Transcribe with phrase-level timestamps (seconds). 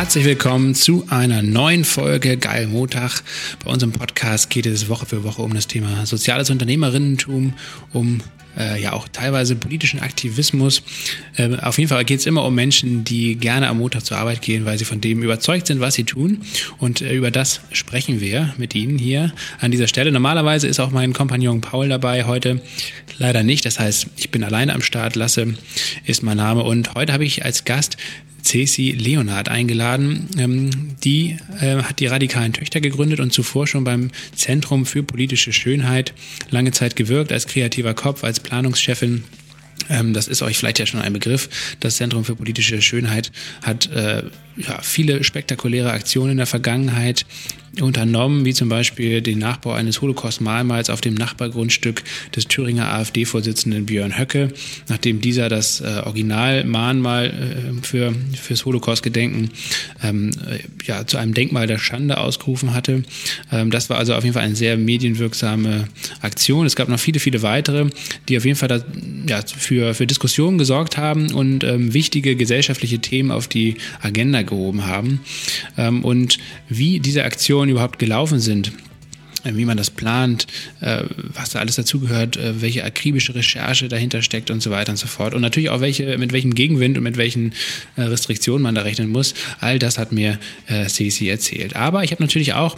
[0.00, 3.22] herzlich willkommen zu einer neuen Folge Geil Montag.
[3.62, 7.52] Bei unserem Podcast geht es Woche für Woche um das Thema soziales Unternehmerinnentum,
[7.92, 8.22] um
[8.56, 10.82] äh, ja auch teilweise politischen Aktivismus.
[11.36, 14.40] Äh, auf jeden Fall geht es immer um Menschen, die gerne am Montag zur Arbeit
[14.40, 16.40] gehen, weil sie von dem überzeugt sind, was sie tun.
[16.78, 20.12] Und äh, über das sprechen wir mit Ihnen hier an dieser Stelle.
[20.12, 22.62] Normalerweise ist auch mein Kompagnon Paul dabei, heute
[23.18, 23.66] leider nicht.
[23.66, 25.14] Das heißt, ich bin alleine am Start.
[25.14, 25.54] Lasse
[26.06, 26.62] ist mein Name.
[26.62, 27.98] Und heute habe ich als Gast
[28.42, 30.28] Ceci Leonard eingeladen.
[30.38, 30.70] Ähm,
[31.04, 36.14] die äh, hat die radikalen Töchter gegründet und zuvor schon beim Zentrum für politische Schönheit
[36.50, 39.24] lange Zeit gewirkt als kreativer Kopf, als Planungschefin
[39.88, 41.48] ähm, das ist euch vielleicht ja schon ein Begriff.
[41.80, 43.32] Das Zentrum für politische Schönheit
[43.62, 44.22] hat äh,
[44.56, 47.24] ja, viele spektakuläre Aktionen in der Vergangenheit
[47.80, 52.02] unternommen, wie zum Beispiel den Nachbau eines Holocaust-Mahlmals auf dem Nachbargrundstück
[52.34, 54.52] des Thüringer AfD-Vorsitzenden Björn Höcke,
[54.88, 59.50] nachdem dieser das äh, Original-Mahnmal äh, für fürs Holocaust-Gedenken
[60.02, 63.04] ähm, äh, ja, zu einem Denkmal der Schande ausgerufen hatte.
[63.52, 65.86] Ähm, das war also auf jeden Fall eine sehr medienwirksame
[66.22, 66.66] Aktion.
[66.66, 67.88] Es gab noch viele, viele weitere,
[68.28, 68.84] die auf jeden Fall da,
[69.28, 74.86] ja, für, für Diskussionen gesorgt haben und ähm, wichtige gesellschaftliche Themen auf die Agenda gehoben
[74.86, 75.20] haben.
[75.76, 76.38] Ähm, und
[76.68, 78.72] wie diese Aktion Diskussionen überhaupt gelaufen sind
[79.42, 80.46] äh, wie man das plant,
[80.80, 81.02] äh,
[81.34, 85.06] was da alles dazugehört, äh, welche akribische Recherche dahinter steckt und so weiter und so
[85.06, 85.34] fort.
[85.34, 87.54] Und natürlich auch welche, mit welchem Gegenwind und mit welchen
[87.96, 89.34] Restriktionen man da rechnen muss.
[89.60, 91.74] All das hat mir Ceci erzählt.
[91.74, 92.76] Aber ich habe natürlich auch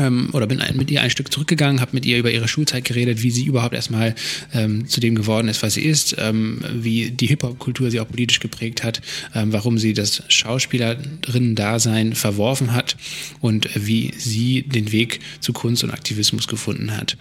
[0.00, 3.22] ähm, oder bin mit ihr ein Stück zurückgegangen, habe mit ihr über ihre Schulzeit geredet,
[3.22, 4.14] wie sie überhaupt erstmal
[4.52, 8.40] ähm, zu dem geworden ist, was sie ist, ähm, wie die Hip-Hop-Kultur sie auch politisch
[8.40, 9.00] geprägt hat,
[9.34, 12.96] ähm, warum sie das Schauspielerinnen-Dasein verworfen hat
[13.40, 17.16] und wie sie den Weg zu Kunst und Aktivismus gefunden hat.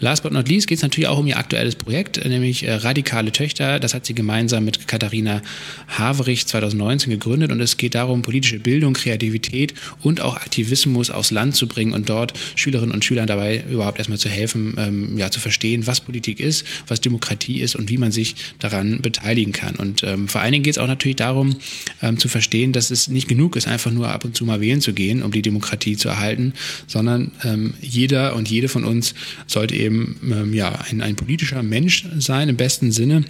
[0.00, 3.32] Last but not least geht es natürlich auch um ihr aktuelles Projekt, nämlich äh, Radikale
[3.32, 3.78] Töchter.
[3.78, 5.42] Das hat sie gemeinsam mit Katharina
[5.88, 11.54] Haverich 2019 gegründet und es geht darum, politische Bildung, Kreativität und auch Aktivismus aufs Land
[11.56, 15.30] zu bringen und dort dort Schülerinnen und Schülern dabei überhaupt erstmal zu helfen, ähm, ja,
[15.30, 19.76] zu verstehen, was Politik ist, was Demokratie ist und wie man sich daran beteiligen kann.
[19.76, 21.56] Und ähm, vor allen Dingen geht es auch natürlich darum,
[22.02, 24.80] ähm, zu verstehen, dass es nicht genug ist, einfach nur ab und zu mal wählen
[24.80, 26.54] zu gehen, um die Demokratie zu erhalten,
[26.86, 29.14] sondern ähm, jeder und jede von uns
[29.46, 33.24] sollte eben ähm, ja, ein, ein politischer Mensch sein im besten Sinne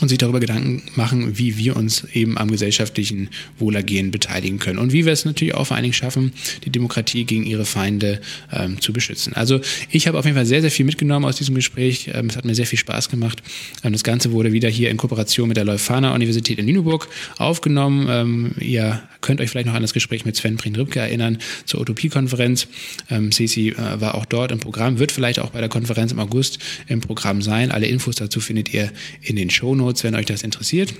[0.00, 3.28] und sich darüber Gedanken machen, wie wir uns eben am gesellschaftlichen
[3.58, 6.32] Wohlergehen beteiligen können und wie wir es natürlich auch vor allen Dingen schaffen,
[6.64, 8.20] die Demokratie gegen ihre Feinde
[8.52, 9.34] ähm, zu beschützen.
[9.34, 9.60] Also
[9.90, 12.10] ich habe auf jeden Fall sehr, sehr viel mitgenommen aus diesem Gespräch.
[12.12, 13.42] Ähm, es hat mir sehr viel Spaß gemacht.
[13.84, 17.08] Ähm, das Ganze wurde wieder hier in Kooperation mit der Leuphana Universität in Lüneburg
[17.38, 18.06] aufgenommen.
[18.08, 22.68] Ähm, ihr könnt euch vielleicht noch an das Gespräch mit Sven Prin-Rübke erinnern zur Utopie-Konferenz.
[23.10, 26.18] Ähm, Ceci äh, war auch dort im Programm, wird vielleicht auch bei der Konferenz im
[26.18, 27.70] August im Programm sein.
[27.70, 28.90] Alle Infos dazu findet ihr
[29.22, 30.94] in den Shownotes, wenn euch das interessiert.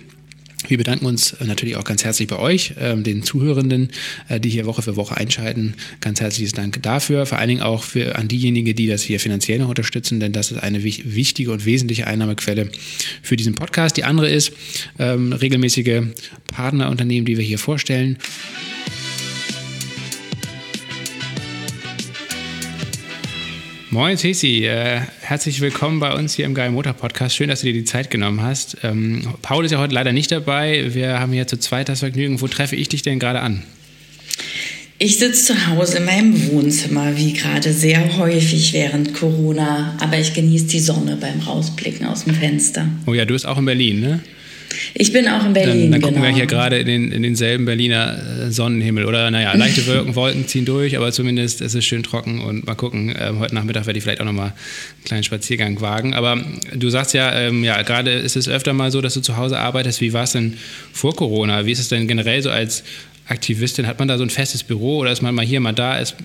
[0.68, 3.88] Wir bedanken uns natürlich auch ganz herzlich bei euch, ähm, den Zuhörenden,
[4.28, 5.74] äh, die hier Woche für Woche einschalten.
[6.00, 7.24] Ganz herzliches Dank dafür.
[7.24, 10.50] Vor allen Dingen auch für, an diejenigen, die das hier finanziell noch unterstützen, denn das
[10.52, 12.70] ist eine wichtige und wesentliche Einnahmequelle
[13.22, 13.96] für diesen Podcast.
[13.96, 14.52] Die andere ist
[14.98, 16.02] ähm, regelmäßige
[16.52, 18.18] Partnerunternehmen, die wir hier vorstellen.
[23.92, 27.34] Moin Ceci, äh, herzlich willkommen bei uns hier im Geil Motor Podcast.
[27.34, 28.76] Schön, dass du dir die Zeit genommen hast.
[28.84, 30.94] Ähm, Paul ist ja heute leider nicht dabei.
[30.94, 32.40] Wir haben hier zu zweit das Vergnügen.
[32.40, 33.64] Wo treffe ich dich denn gerade an?
[34.98, 40.34] Ich sitze zu Hause in meinem Wohnzimmer, wie gerade sehr häufig während Corona, aber ich
[40.34, 42.86] genieße die Sonne beim Rausblicken aus dem Fenster.
[43.06, 44.20] Oh ja, du bist auch in Berlin, ne?
[44.94, 45.82] Ich bin auch in Berlin.
[45.82, 46.28] Dann, dann gucken genau.
[46.28, 49.04] wir hier gerade in, den, in denselben Berliner äh, Sonnenhimmel.
[49.04, 52.74] Oder naja, leichte Wolken, Wolken ziehen durch, aber zumindest ist es schön trocken und mal
[52.74, 53.14] gucken.
[53.18, 56.14] Ähm, heute Nachmittag werde ich vielleicht auch nochmal einen kleinen Spaziergang wagen.
[56.14, 56.42] Aber
[56.74, 59.58] du sagst ja, ähm, ja, gerade ist es öfter mal so, dass du zu Hause
[59.58, 60.00] arbeitest.
[60.00, 60.56] Wie war es denn
[60.92, 61.66] vor Corona?
[61.66, 62.84] Wie ist es denn generell so als
[63.30, 63.86] Aktivistin?
[63.86, 65.98] Hat man da so ein festes Büro oder ist man mal hier, mal da?
[65.98, 66.16] Ist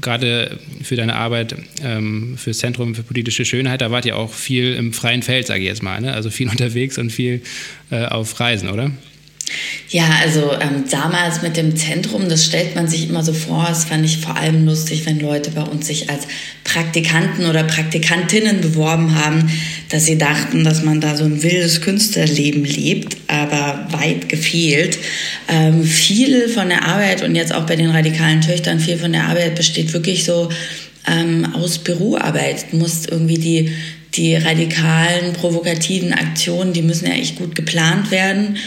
[0.00, 4.32] gerade für deine Arbeit ähm, für das Zentrum für politische Schönheit, da wart ihr auch
[4.32, 6.00] viel im freien Feld, sage ich jetzt mal.
[6.00, 6.12] Ne?
[6.12, 7.42] Also viel unterwegs und viel
[7.90, 8.90] äh, auf Reisen, oder?
[9.90, 13.66] Ja, also ähm, damals mit dem Zentrum, das stellt man sich immer so vor.
[13.68, 16.26] Das fand ich vor allem lustig, wenn Leute bei uns sich als
[16.64, 19.50] Praktikanten oder Praktikantinnen beworben haben,
[19.90, 24.98] dass sie dachten, dass man da so ein wildes Künstlerleben lebt, aber weit gefehlt.
[25.48, 29.28] Ähm, viel von der Arbeit und jetzt auch bei den radikalen Töchtern, viel von der
[29.28, 30.48] Arbeit besteht wirklich so
[31.06, 32.66] ähm, aus Büroarbeit.
[32.72, 33.70] Du musst irgendwie die
[34.16, 38.58] die radikalen, provokativen Aktionen, die müssen ja echt gut geplant werden.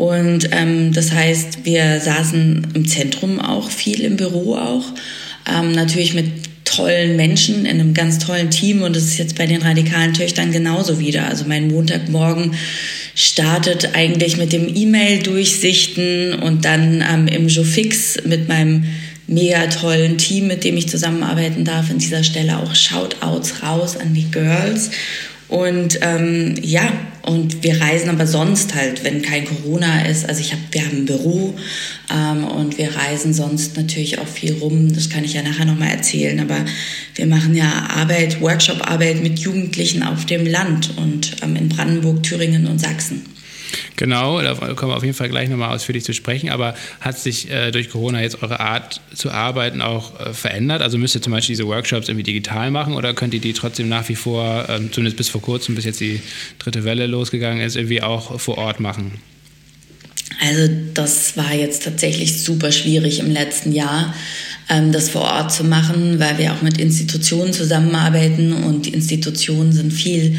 [0.00, 4.86] Und ähm, das heißt, wir saßen im Zentrum auch viel im Büro auch,
[5.46, 6.24] ähm, natürlich mit
[6.64, 10.52] tollen Menschen, in einem ganz tollen Team und das ist jetzt bei den radikalen Töchtern
[10.52, 11.28] genauso wieder.
[11.28, 12.54] Also mein Montagmorgen
[13.14, 18.84] startet eigentlich mit dem E-Mail-Durchsichten und dann ähm, im Jofix mit meinem
[19.26, 21.90] mega tollen Team, mit dem ich zusammenarbeiten darf.
[21.90, 24.92] An dieser Stelle auch Shoutouts raus an die Girls.
[25.50, 26.92] Und ähm, ja,
[27.22, 30.28] und wir reisen aber sonst halt, wenn kein Corona ist.
[30.28, 31.54] Also ich hab, wir haben ein Büro
[32.08, 34.94] ähm, und wir reisen sonst natürlich auch viel rum.
[34.94, 36.38] Das kann ich ja nachher nochmal erzählen.
[36.38, 36.64] Aber
[37.16, 42.68] wir machen ja Arbeit, Workshop-Arbeit mit Jugendlichen auf dem Land und ähm, in Brandenburg, Thüringen
[42.68, 43.22] und Sachsen.
[43.96, 46.50] Genau, da kommen wir auf jeden Fall gleich nochmal ausführlich zu sprechen.
[46.50, 50.82] Aber hat sich äh, durch Corona jetzt eure Art zu arbeiten auch äh, verändert?
[50.82, 53.88] Also müsst ihr zum Beispiel diese Workshops irgendwie digital machen oder könnt ihr die trotzdem
[53.88, 56.20] nach wie vor, ähm, zumindest bis vor kurzem, bis jetzt die
[56.58, 59.12] dritte Welle losgegangen ist, irgendwie auch vor Ort machen?
[60.40, 64.14] Also das war jetzt tatsächlich super schwierig im letzten Jahr
[64.92, 69.92] das vor Ort zu machen, weil wir auch mit Institutionen zusammenarbeiten und die Institutionen sind
[69.92, 70.36] viel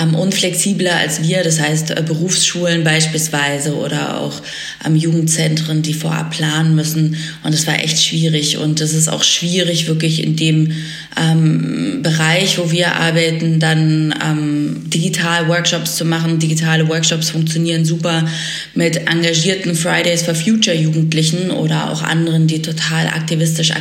[0.00, 1.42] ähm, unflexibler als wir.
[1.42, 4.40] Das heißt, äh, Berufsschulen beispielsweise oder auch
[4.86, 7.16] ähm, Jugendzentren, die vorab planen müssen.
[7.42, 8.56] Und es war echt schwierig.
[8.58, 10.72] Und es ist auch schwierig, wirklich in dem
[11.20, 16.38] ähm, Bereich, wo wir arbeiten, dann ähm, digital Workshops zu machen.
[16.38, 18.26] Digitale Workshops funktionieren super
[18.74, 23.71] mit engagierten Fridays for Future Jugendlichen oder auch anderen, die total aktivistisch ähm,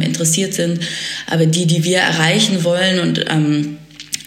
[0.00, 0.80] interessiert sind.
[1.26, 3.78] Aber die, die wir erreichen wollen und ähm,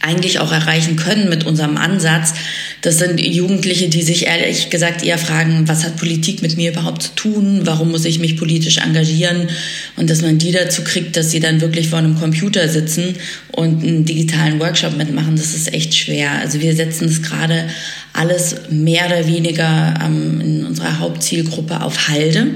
[0.05, 2.33] eigentlich auch erreichen können mit unserem Ansatz,
[2.81, 7.01] das sind Jugendliche, die sich ehrlich gesagt eher fragen, was hat Politik mit mir überhaupt
[7.01, 7.61] zu tun?
[7.63, 9.47] Warum muss ich mich politisch engagieren?
[9.95, 13.15] Und dass man die dazu kriegt, dass sie dann wirklich vor einem Computer sitzen
[13.51, 16.31] und einen digitalen Workshop mitmachen, das ist echt schwer.
[16.33, 17.65] Also wir setzen es gerade
[18.13, 22.47] alles mehr oder weniger ähm, in unserer Hauptzielgruppe auf Halde.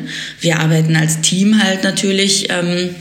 [0.41, 2.49] Wir arbeiten als Team halt natürlich.
[2.49, 2.91] Ähm,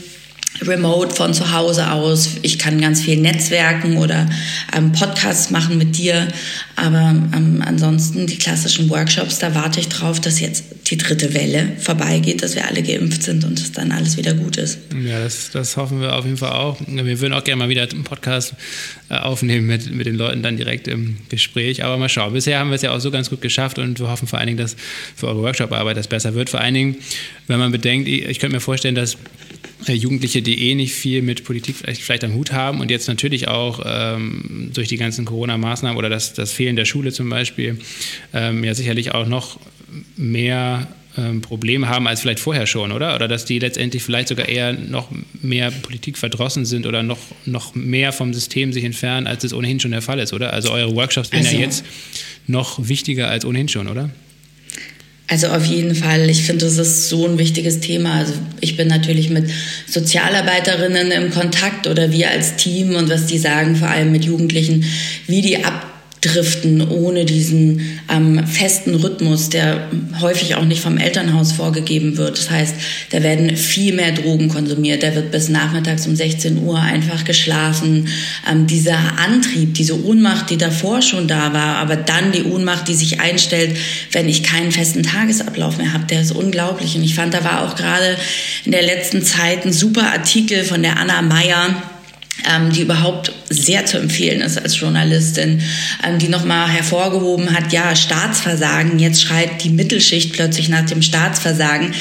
[0.61, 2.37] remote von zu Hause aus.
[2.41, 4.29] Ich kann ganz viel netzwerken oder
[4.75, 6.27] ähm, Podcasts machen mit dir.
[6.75, 11.73] Aber ähm, ansonsten die klassischen Workshops, da warte ich drauf, dass jetzt die dritte Welle
[11.79, 14.79] vorbeigeht, dass wir alle geimpft sind und dass dann alles wieder gut ist.
[15.05, 16.77] Ja, das, das hoffen wir auf jeden Fall auch.
[16.87, 18.53] Wir würden auch gerne mal wieder einen Podcast
[19.09, 21.83] äh, aufnehmen mit, mit den Leuten dann direkt im Gespräch.
[21.83, 22.33] Aber mal schauen.
[22.33, 24.47] Bisher haben wir es ja auch so ganz gut geschafft und wir hoffen vor allen
[24.47, 24.75] Dingen, dass
[25.15, 26.49] für eure Workshop-Arbeit das besser wird.
[26.49, 26.95] Vor allen Dingen,
[27.47, 29.17] wenn man bedenkt, ich könnte mir vorstellen, dass
[29.87, 33.47] Jugendliche, die eh nicht viel mit Politik vielleicht, vielleicht am Hut haben und jetzt natürlich
[33.47, 37.79] auch ähm, durch die ganzen Corona-Maßnahmen oder das, das Fehlen der Schule zum Beispiel
[38.33, 39.59] ähm, ja sicherlich auch noch
[40.15, 40.87] mehr
[41.17, 43.15] ähm, Probleme haben als vielleicht vorher schon, oder?
[43.15, 45.09] Oder dass die letztendlich vielleicht sogar eher noch
[45.41, 49.79] mehr Politik verdrossen sind oder noch, noch mehr vom System sich entfernen, als es ohnehin
[49.79, 50.53] schon der Fall ist, oder?
[50.53, 51.83] Also eure Workshops werden also, ja jetzt
[52.47, 54.09] noch wichtiger als ohnehin schon, oder?
[55.29, 56.27] Also auf jeden Fall.
[56.29, 58.15] Ich finde, das ist so ein wichtiges Thema.
[58.15, 59.49] Also ich bin natürlich mit
[59.87, 64.85] Sozialarbeiterinnen im Kontakt oder wir als Team und was die sagen, vor allem mit Jugendlichen,
[65.27, 65.88] wie die ab
[66.21, 69.87] driften ohne diesen ähm, festen Rhythmus, der
[70.19, 72.37] häufig auch nicht vom Elternhaus vorgegeben wird.
[72.37, 72.75] Das heißt,
[73.11, 78.09] da werden viel mehr Drogen konsumiert, da wird bis nachmittags um 16 Uhr einfach geschlafen.
[78.49, 82.95] Ähm, dieser Antrieb, diese Ohnmacht, die davor schon da war, aber dann die Ohnmacht, die
[82.95, 83.77] sich einstellt,
[84.11, 86.95] wenn ich keinen festen Tagesablauf mehr habe, der ist unglaublich.
[86.95, 88.17] Und ich fand, da war auch gerade
[88.65, 91.81] in der letzten Zeit ein super Artikel von der Anna Meyer,
[92.47, 95.61] ähm, die überhaupt sehr zu empfehlen ist als Journalistin,
[96.07, 101.93] ähm, die nochmal hervorgehoben hat, ja, Staatsversagen, jetzt schreit die Mittelschicht plötzlich nach dem Staatsversagen,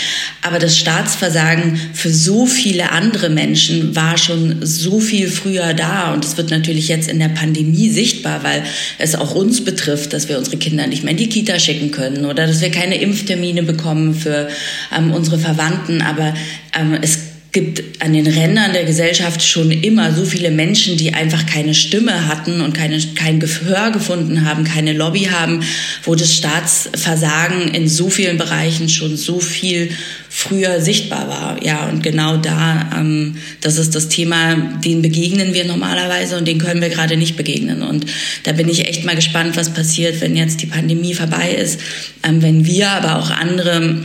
[0.42, 6.12] aber das Staatsversagen für so viele andere Menschen war schon so viel früher da.
[6.12, 8.62] Und es wird natürlich jetzt in der Pandemie sichtbar, weil
[8.98, 12.24] es auch uns betrifft, dass wir unsere Kinder nicht mehr in die Kita schicken können
[12.24, 14.48] oder dass wir keine Impftermine bekommen für
[14.96, 16.34] ähm, unsere Verwandten, aber
[16.78, 21.46] ähm, es gibt an den Rändern der Gesellschaft schon immer so viele Menschen, die einfach
[21.46, 25.62] keine Stimme hatten und keine, kein Gehör gefunden haben, keine Lobby haben,
[26.04, 29.90] wo das Staatsversagen in so vielen Bereichen schon so viel
[30.28, 31.64] früher sichtbar war.
[31.64, 36.58] Ja, und genau da, ähm, das ist das Thema, den begegnen wir normalerweise und den
[36.58, 37.82] können wir gerade nicht begegnen.
[37.82, 38.04] Und
[38.42, 41.80] da bin ich echt mal gespannt, was passiert, wenn jetzt die Pandemie vorbei ist,
[42.22, 44.02] ähm, wenn wir, aber auch andere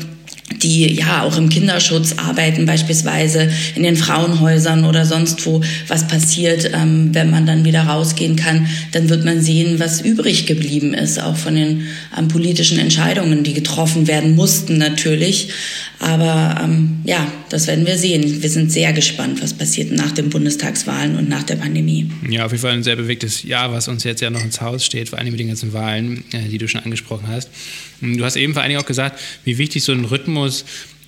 [0.62, 6.72] die ja auch im Kinderschutz arbeiten, beispielsweise in den Frauenhäusern oder sonst wo was passiert,
[6.74, 11.22] ähm, wenn man dann wieder rausgehen kann, dann wird man sehen, was übrig geblieben ist,
[11.22, 15.50] auch von den ähm, politischen Entscheidungen, die getroffen werden mussten natürlich.
[16.00, 18.42] Aber ähm, ja, das werden wir sehen.
[18.42, 22.10] Wir sind sehr gespannt, was passiert nach den Bundestagswahlen und nach der Pandemie.
[22.30, 24.86] Ja, auf jeden Fall ein sehr bewegtes Jahr, was uns jetzt ja noch ins Haus
[24.86, 27.50] steht, vor allem mit den ganzen Wahlen, äh, die du schon angesprochen hast.
[28.04, 30.66] Du hast eben vor allen Dingen auch gesagt, wie wichtig so ein Rhythmus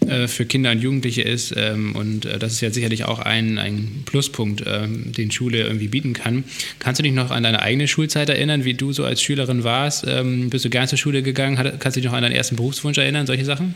[0.07, 1.53] äh, für Kinder und Jugendliche ist.
[1.57, 5.87] Ähm, und äh, das ist ja sicherlich auch ein, ein Pluspunkt, ähm, den Schule irgendwie
[5.87, 6.43] bieten kann.
[6.79, 10.05] Kannst du dich noch an deine eigene Schulzeit erinnern, wie du so als Schülerin warst?
[10.07, 11.57] Ähm, bist du gern zur Schule gegangen?
[11.57, 13.73] Hat, kannst du dich noch an deinen ersten Berufswunsch erinnern, solche Sachen?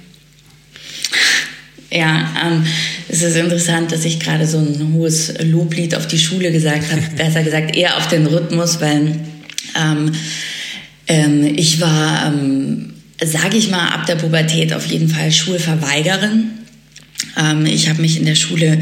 [1.92, 2.64] Ja, ähm,
[3.08, 7.02] es ist interessant, dass ich gerade so ein hohes Loblied auf die Schule gesagt habe.
[7.18, 9.20] Besser gesagt, eher auf den Rhythmus, weil
[9.76, 10.12] ähm,
[11.08, 12.32] ähm, ich war,
[13.24, 16.52] sage ich mal, ab der Pubertät auf jeden Fall Schulverweigerin.
[17.38, 18.80] Ähm, ich habe mich in der Schule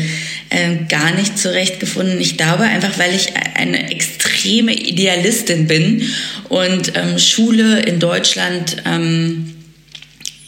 [0.49, 2.19] äh, gar nicht zurechtgefunden.
[2.19, 6.03] Ich glaube einfach, weil ich eine extreme Idealistin bin
[6.49, 8.77] und ähm, Schule in Deutschland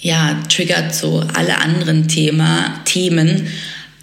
[0.02, 3.48] ja, triggert so alle anderen Thema, Themen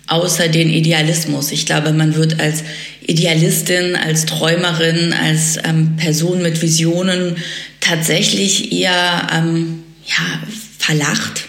[0.07, 1.53] außer den Idealismus.
[1.53, 2.63] Ich glaube, man wird als
[3.07, 7.37] Idealistin, als Träumerin, als ähm, Person mit Visionen
[7.87, 10.43] tatsächlich eher ähm, ja,
[10.79, 11.45] verlacht.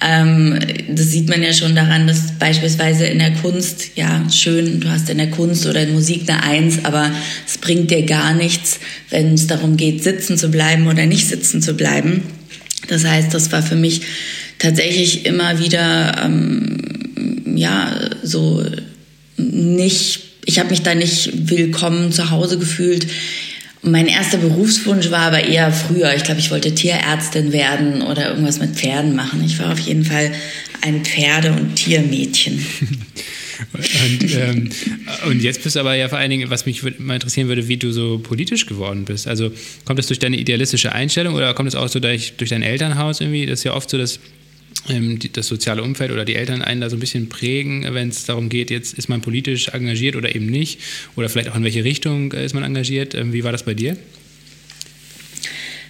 [0.00, 0.58] Ähm,
[0.88, 5.08] das sieht man ja schon daran, dass beispielsweise in der Kunst, ja, schön, du hast
[5.10, 7.10] in der Kunst oder in Musik eine Eins, aber
[7.46, 11.62] es bringt dir gar nichts, wenn es darum geht, sitzen zu bleiben oder nicht sitzen
[11.62, 12.22] zu bleiben.
[12.88, 14.02] Das heißt, das war für mich
[14.58, 16.78] tatsächlich immer wieder, ähm,
[17.54, 18.64] ja, so
[19.36, 23.06] nicht, ich habe mich da nicht willkommen zu Hause gefühlt.
[23.82, 26.14] Mein erster Berufswunsch war aber eher früher.
[26.14, 29.42] Ich glaube, ich wollte Tierärztin werden oder irgendwas mit Pferden machen.
[29.44, 30.32] Ich war auf jeden Fall
[30.82, 32.64] ein Pferde- und Tiermädchen.
[33.72, 34.70] Und, ähm,
[35.26, 37.76] und, jetzt bist du aber ja vor allen Dingen, was mich mal interessieren würde, wie
[37.76, 39.28] du so politisch geworden bist.
[39.28, 39.52] Also
[39.84, 43.20] kommt das durch deine idealistische Einstellung oder kommt es auch so durch, durch dein Elternhaus
[43.20, 43.46] irgendwie?
[43.46, 44.18] Das ist ja oft so, dass
[45.32, 48.48] das soziale Umfeld oder die Eltern einen da so ein bisschen prägen, wenn es darum
[48.48, 50.80] geht, jetzt ist man politisch engagiert oder eben nicht.
[51.16, 53.14] Oder vielleicht auch in welche Richtung äh, ist man engagiert.
[53.14, 53.96] Ähm, wie war das bei dir?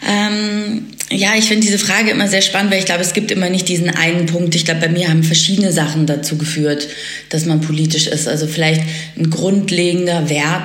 [0.07, 3.49] Ähm, ja, ich finde diese Frage immer sehr spannend, weil ich glaube, es gibt immer
[3.49, 4.55] nicht diesen einen Punkt.
[4.55, 6.89] Ich glaube, bei mir haben verschiedene Sachen dazu geführt,
[7.29, 8.27] dass man politisch ist.
[8.27, 8.83] Also vielleicht
[9.17, 10.65] ein grundlegender Wert,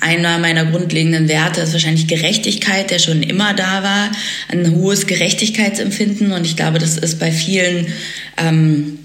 [0.00, 4.10] einer meiner grundlegenden Werte ist wahrscheinlich Gerechtigkeit, der schon immer da war,
[4.48, 6.32] ein hohes Gerechtigkeitsempfinden.
[6.32, 7.86] Und ich glaube, das ist bei vielen
[8.36, 8.98] ähm,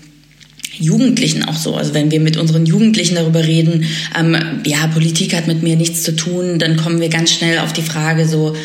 [0.78, 1.76] Jugendlichen auch so.
[1.76, 3.86] Also wenn wir mit unseren Jugendlichen darüber reden,
[4.18, 7.74] ähm, ja, Politik hat mit mir nichts zu tun, dann kommen wir ganz schnell auf
[7.74, 8.56] die Frage so,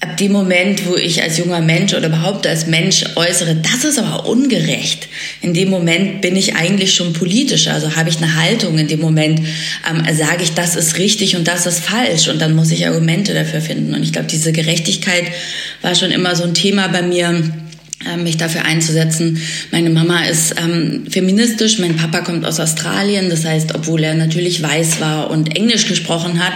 [0.00, 3.98] ab dem Moment, wo ich als junger Mensch oder überhaupt als Mensch äußere, das ist
[3.98, 5.08] aber ungerecht.
[5.42, 8.78] In dem Moment bin ich eigentlich schon politisch, also habe ich eine Haltung.
[8.78, 12.54] In dem Moment ähm, sage ich, das ist richtig und das ist falsch und dann
[12.54, 13.94] muss ich Argumente dafür finden.
[13.94, 15.24] Und ich glaube, diese Gerechtigkeit
[15.82, 17.42] war schon immer so ein Thema bei mir
[18.16, 19.42] mich dafür einzusetzen.
[19.72, 24.62] Meine Mama ist ähm, feministisch, mein Papa kommt aus Australien, das heißt, obwohl er natürlich
[24.62, 26.54] weiß war und Englisch gesprochen hat,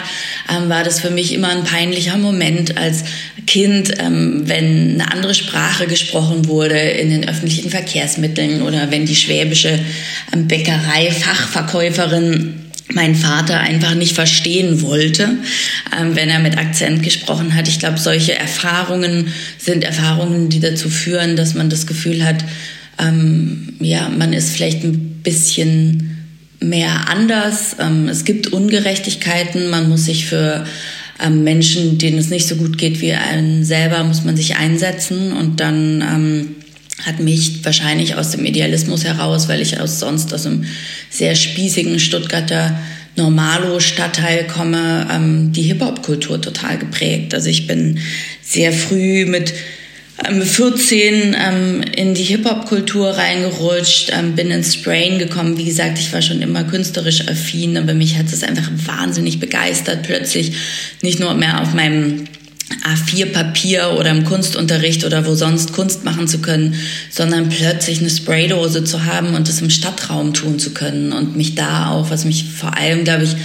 [0.50, 3.04] ähm, war das für mich immer ein peinlicher Moment als
[3.46, 9.16] Kind, ähm, wenn eine andere Sprache gesprochen wurde in den öffentlichen Verkehrsmitteln oder wenn die
[9.16, 9.78] schwäbische
[10.32, 15.38] ähm, Bäckerei Fachverkäuferin mein Vater einfach nicht verstehen wollte,
[15.98, 17.66] ähm, wenn er mit Akzent gesprochen hat.
[17.68, 22.44] Ich glaube, solche Erfahrungen sind Erfahrungen, die dazu führen, dass man das Gefühl hat,
[22.98, 26.26] ähm, ja, man ist vielleicht ein bisschen
[26.60, 27.76] mehr anders.
[27.80, 29.70] Ähm, es gibt Ungerechtigkeiten.
[29.70, 30.64] Man muss sich für
[31.24, 35.32] ähm, Menschen, denen es nicht so gut geht wie einen selber, muss man sich einsetzen
[35.32, 36.56] und dann ähm,
[37.02, 40.64] hat mich wahrscheinlich aus dem Idealismus heraus, weil ich aus sonst aus einem
[41.10, 42.78] sehr spießigen Stuttgarter
[43.16, 47.34] Normalo-Stadtteil komme, ähm, die Hip-Hop-Kultur total geprägt.
[47.34, 48.00] Also ich bin
[48.42, 49.54] sehr früh mit
[50.28, 55.58] ähm, 14 ähm, in die Hip-Hop-Kultur reingerutscht, ähm, bin ins Sprain gekommen.
[55.58, 60.02] Wie gesagt, ich war schon immer künstlerisch affin, aber mich hat es einfach wahnsinnig begeistert,
[60.04, 60.52] plötzlich
[61.02, 62.24] nicht nur mehr auf meinem
[62.82, 66.74] A4-Papier oder im Kunstunterricht oder wo sonst Kunst machen zu können,
[67.10, 71.54] sondern plötzlich eine Spraydose zu haben und das im Stadtraum tun zu können und mich
[71.54, 73.36] da auch, was mich vor allem, glaube ich,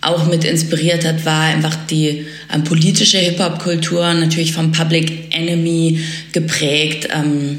[0.00, 6.00] auch mit inspiriert hat, war einfach die ähm, politische Hip-Hop-Kultur, natürlich vom Public Enemy
[6.32, 7.58] geprägt, ähm,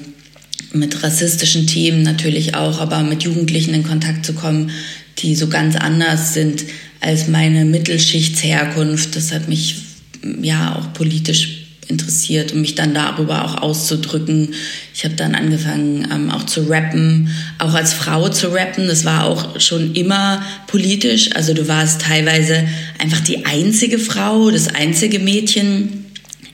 [0.73, 4.71] mit rassistischen Themen natürlich auch, aber mit Jugendlichen in Kontakt zu kommen,
[5.19, 6.63] die so ganz anders sind
[6.99, 9.15] als meine Mittelschichtsherkunft.
[9.15, 9.86] Das hat mich
[10.41, 14.53] ja auch politisch interessiert und mich dann darüber auch auszudrücken.
[14.93, 18.87] Ich habe dann angefangen ähm, auch zu rappen, auch als Frau zu rappen.
[18.87, 21.29] Das war auch schon immer politisch.
[21.35, 22.67] Also du warst teilweise
[22.99, 26.05] einfach die einzige Frau, das einzige Mädchen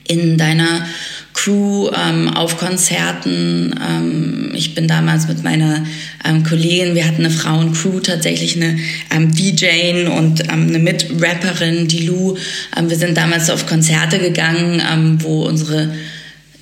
[0.06, 0.86] in deiner
[1.34, 3.74] Crew ähm, auf Konzerten.
[3.86, 5.84] Ähm, ich bin damals mit meiner
[6.24, 8.78] ähm, Kollegin, wir hatten eine Frauencrew, tatsächlich eine
[9.14, 12.36] ähm, DJ und ähm, eine Mitrapperin, die Lou.
[12.76, 15.92] Ähm, wir sind damals auf Konzerte gegangen, ähm, wo unsere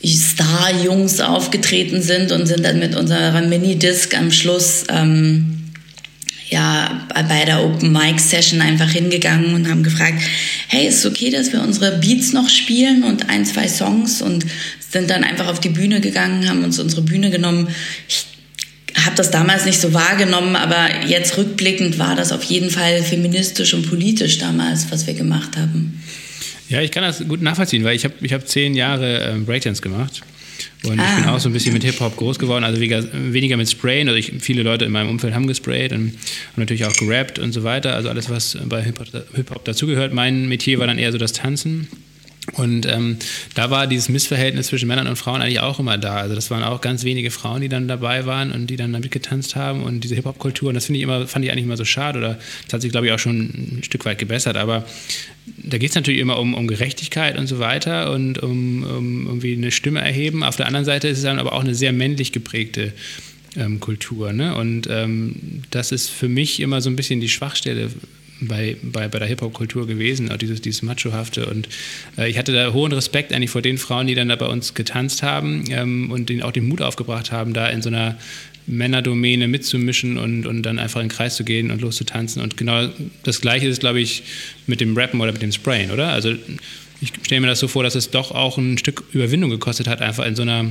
[0.04, 5.61] Star-Jungs aufgetreten sind und sind dann mit unserer Minidisc am Schluss ähm,
[6.52, 10.20] ja bei der Open Mic Session einfach hingegangen und haben gefragt,
[10.68, 14.44] hey, ist es okay, dass wir unsere Beats noch spielen und ein, zwei Songs und
[14.90, 17.68] sind dann einfach auf die Bühne gegangen, haben uns unsere Bühne genommen.
[18.06, 18.26] Ich
[19.04, 23.72] habe das damals nicht so wahrgenommen, aber jetzt rückblickend war das auf jeden Fall feministisch
[23.74, 26.02] und politisch damals, was wir gemacht haben.
[26.68, 29.82] Ja, ich kann das gut nachvollziehen, weil ich habe ich hab zehn Jahre ähm, Breakdance
[29.82, 30.22] gemacht.
[30.84, 31.04] Und ah.
[31.08, 31.34] ich bin ah.
[31.34, 34.08] auch so ein bisschen mit Hip-Hop groß geworden, also weniger, weniger mit Sprayen.
[34.08, 37.52] Also ich, viele Leute in meinem Umfeld haben gesprayt und, und, natürlich auch gerappt und
[37.52, 37.94] so weiter.
[37.94, 40.12] Also alles, was bei Hip-Hop Hip dazugehört.
[40.12, 41.88] Mein Metier war dann eher so das Tanzen.
[42.54, 43.18] Und ähm,
[43.54, 46.16] da war dieses Missverhältnis zwischen Männern und Frauen eigentlich auch immer da.
[46.16, 49.12] Also das waren auch ganz wenige Frauen, die dann dabei waren und die dann damit
[49.12, 50.70] getanzt haben und diese Hip-Hop-Kultur.
[50.70, 52.90] Und das finde ich immer, fand ich eigentlich immer so schade oder das hat sich,
[52.90, 54.56] glaube ich, auch schon ein Stück weit gebessert.
[54.56, 54.84] Aber
[55.46, 59.54] da geht es natürlich immer um, um Gerechtigkeit und so weiter und um, um irgendwie
[59.54, 60.42] eine Stimme erheben.
[60.42, 62.92] Auf der anderen Seite ist es dann aber auch eine sehr männlich geprägte
[63.56, 64.32] ähm, Kultur.
[64.32, 64.56] Ne?
[64.56, 67.90] Und ähm, das ist für mich immer so ein bisschen die Schwachstelle
[68.48, 71.46] bei, bei, bei der Hip-Hop-Kultur gewesen, auch dieses, dieses Machohafte.
[71.46, 71.68] Und
[72.18, 74.74] äh, ich hatte da hohen Respekt eigentlich vor den Frauen, die dann da bei uns
[74.74, 78.18] getanzt haben ähm, und den, auch den Mut aufgebracht haben, da in so einer
[78.66, 82.42] Männerdomäne mitzumischen und, und dann einfach in den Kreis zu gehen und loszutanzen.
[82.42, 82.88] Und genau
[83.22, 84.22] das Gleiche ist, glaube ich,
[84.66, 86.08] mit dem Rappen oder mit dem Sprayen, oder?
[86.08, 86.34] Also
[87.00, 90.00] ich stelle mir das so vor, dass es doch auch ein Stück Überwindung gekostet hat,
[90.00, 90.70] einfach in so einer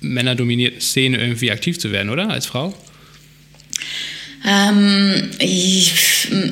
[0.00, 2.30] männerdominierten Szene irgendwie aktiv zu werden, oder?
[2.30, 2.74] Als Frau?
[4.46, 5.92] Ähm, ich,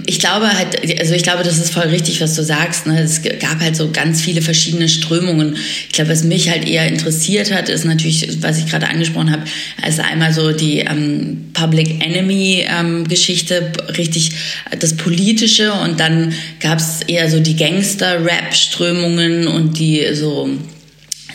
[0.06, 2.86] ich, glaube halt, also ich glaube, das ist voll richtig, was du sagst.
[2.86, 3.00] Ne?
[3.00, 5.56] Es gab halt so ganz viele verschiedene Strömungen.
[5.88, 9.44] Ich glaube, was mich halt eher interessiert hat, ist natürlich, was ich gerade angesprochen habe,
[9.86, 14.30] ist einmal so die ähm, Public Enemy ähm, richtig
[14.78, 20.50] das Politische und dann gab es eher so die Gangster-Rap-Strömungen und die so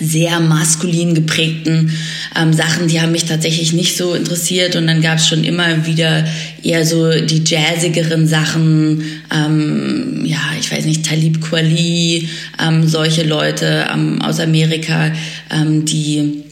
[0.02, 1.92] sehr maskulin geprägten
[2.36, 4.76] ähm, Sachen, die haben mich tatsächlich nicht so interessiert.
[4.76, 6.26] Und dann gab es schon immer wieder
[6.64, 9.04] eher so die jazzigeren Sachen,
[9.34, 12.30] ähm, ja, ich weiß nicht, Talib Kweli,
[12.62, 15.12] ähm, solche Leute ähm, aus Amerika,
[15.52, 16.44] ähm, die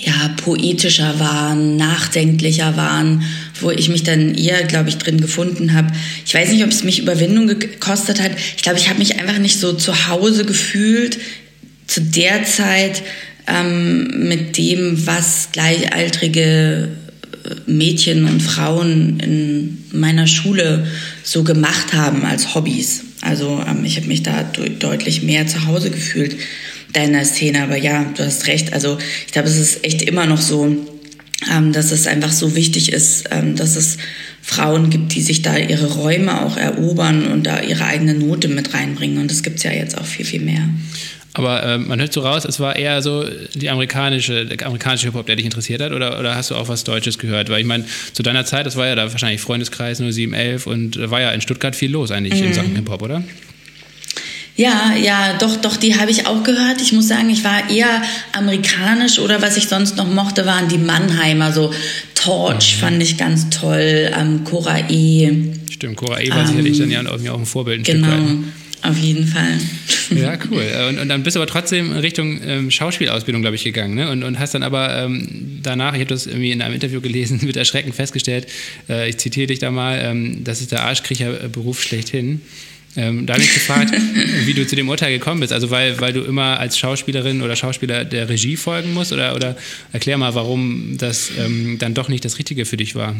[0.00, 3.24] ja, poetischer waren, nachdenklicher waren,
[3.60, 5.88] wo ich mich dann eher, glaube ich, drin gefunden habe.
[6.24, 8.30] Ich weiß nicht, ob es mich Überwindung gekostet hat.
[8.56, 11.18] Ich glaube, ich habe mich einfach nicht so zu Hause gefühlt
[11.88, 13.02] zu der Zeit
[13.48, 16.88] ähm, mit dem, was gleichaltrige
[17.44, 20.86] äh, Mädchen und Frauen in meiner Schule
[21.24, 23.02] so gemacht haben als Hobbys.
[23.22, 26.36] Also ähm, ich habe mich da de deutlich mehr zu Hause gefühlt
[26.92, 27.62] deiner Szene.
[27.62, 28.72] Aber ja, du hast recht.
[28.72, 30.76] Also ich glaube, es ist echt immer noch so,
[31.50, 33.96] ähm, dass es einfach so wichtig ist, ähm, dass es
[34.42, 38.74] Frauen gibt, die sich da ihre Räume auch erobern und da ihre eigene Note mit
[38.74, 39.18] reinbringen.
[39.18, 40.68] Und das gibt es ja jetzt auch viel, viel mehr.
[41.34, 45.26] Aber äh, man hört so raus, es war eher so die amerikanische, der amerikanische Hip-Hop,
[45.26, 47.50] der dich interessiert hat, oder, oder hast du auch was Deutsches gehört?
[47.50, 51.10] Weil ich meine, zu deiner Zeit, das war ja da wahrscheinlich Freundeskreis 0711 und da
[51.10, 52.48] war ja in Stuttgart viel los eigentlich mhm.
[52.48, 53.22] in Sachen Hip-Hop, oder?
[54.56, 56.80] Ja, ja, doch, doch, die habe ich auch gehört.
[56.82, 60.78] Ich muss sagen, ich war eher amerikanisch oder was ich sonst noch mochte, waren die
[60.78, 61.72] Mannheimer, so
[62.16, 62.80] Torch mhm.
[62.80, 65.30] fand ich ganz toll, ähm, Cora E.
[65.70, 67.80] Stimmt, Cora E war ähm, sicherlich dann ja irgendwie auch ein Vorbild.
[67.80, 68.08] Ein genau.
[68.08, 68.36] Stück weit.
[68.82, 69.58] Auf jeden Fall.
[70.14, 70.64] Ja, cool.
[70.88, 73.94] Und, und dann bist du aber trotzdem Richtung ähm, Schauspielausbildung, glaube ich, gegangen.
[73.94, 74.10] Ne?
[74.10, 77.40] Und, und hast dann aber ähm, danach, ich habe das irgendwie in einem Interview gelesen,
[77.44, 78.46] mit Erschrecken festgestellt,
[78.88, 82.40] äh, ich zitiere dich da mal, ähm, das ist der Arschkriecher-Beruf schlechthin.
[82.96, 83.92] Ähm, da habe ich gefragt,
[84.46, 85.52] wie du zu dem Urteil gekommen bist.
[85.52, 89.56] Also weil, weil du immer als Schauspielerin oder Schauspieler der Regie folgen musst oder, oder
[89.92, 93.14] erklär mal, warum das ähm, dann doch nicht das Richtige für dich war.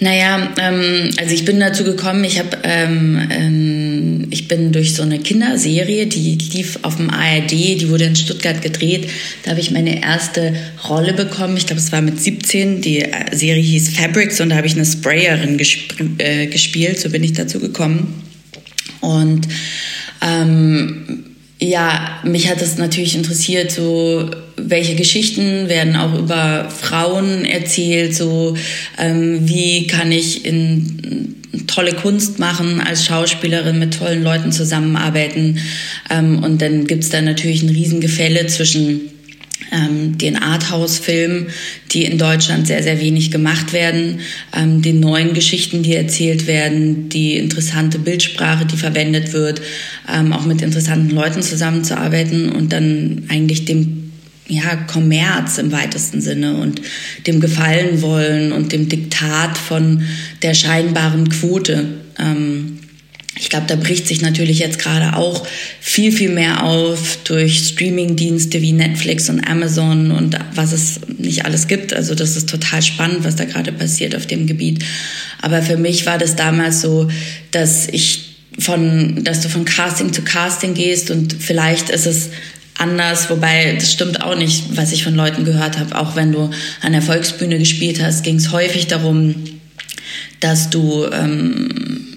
[0.00, 5.02] Naja, ähm, also ich bin dazu gekommen, ich habe, ähm, ähm, ich bin durch so
[5.02, 9.10] eine Kinderserie, die lief auf dem ARD, die wurde in Stuttgart gedreht.
[9.42, 10.54] Da habe ich meine erste
[10.88, 11.56] Rolle bekommen.
[11.56, 12.80] Ich glaube, es war mit 17.
[12.80, 17.00] Die äh, Serie hieß Fabrics und da habe ich eine Sprayerin gesp äh, gespielt.
[17.00, 18.22] So bin ich dazu gekommen.
[19.00, 19.48] Und
[20.22, 21.24] ähm,
[21.60, 28.56] ja, mich hat es natürlich interessiert, so welche Geschichten werden auch über Frauen erzählt, so
[28.96, 31.34] ähm, wie kann ich in
[31.66, 35.58] tolle Kunst machen als Schauspielerin mit tollen Leuten zusammenarbeiten.
[36.10, 39.00] Ähm, und dann gibt's da natürlich ein Riesengefälle zwischen
[39.72, 41.48] ähm, den Arthouse-Filmen,
[41.90, 44.20] die in Deutschland sehr, sehr wenig gemacht werden,
[44.56, 49.60] ähm, den neuen Geschichten, die erzählt werden, die interessante Bildsprache, die verwendet wird,
[50.12, 54.12] ähm, auch mit interessanten Leuten zusammenzuarbeiten und dann eigentlich dem
[54.48, 56.80] ja, Kommerz im weitesten Sinne und
[57.26, 60.02] dem Gefallen wollen und dem Diktat von
[60.42, 61.86] der scheinbaren Quote.
[62.18, 62.77] Ähm,
[63.36, 65.46] ich glaube, da bricht sich natürlich jetzt gerade auch
[65.80, 71.68] viel, viel mehr auf durch Streaming-Dienste wie Netflix und Amazon und was es nicht alles
[71.68, 71.94] gibt.
[71.94, 74.84] Also das ist total spannend, was da gerade passiert auf dem Gebiet.
[75.40, 77.08] Aber für mich war das damals so,
[77.52, 78.24] dass ich
[78.58, 82.30] von, dass du von Casting zu Casting gehst und vielleicht ist es
[82.76, 85.96] anders, wobei das stimmt auch nicht, was ich von Leuten gehört habe.
[85.96, 89.34] Auch wenn du an der Volksbühne gespielt hast, ging es häufig darum,
[90.40, 92.07] dass du ähm,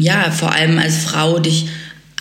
[0.00, 1.66] ja, vor allem als Frau dich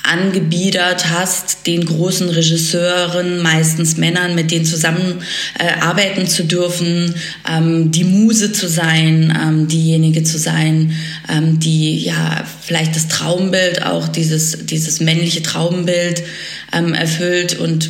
[0.08, 5.22] angebiedert hast, den großen Regisseuren, meistens Männern, mit denen zusammen
[5.60, 7.14] äh, zu dürfen,
[7.50, 10.94] ähm, die Muse zu sein, ähm, diejenige zu sein,
[11.30, 16.24] ähm, die ja vielleicht das Traumbild auch dieses dieses männliche Traumbild
[16.72, 17.60] ähm, erfüllt.
[17.60, 17.90] Und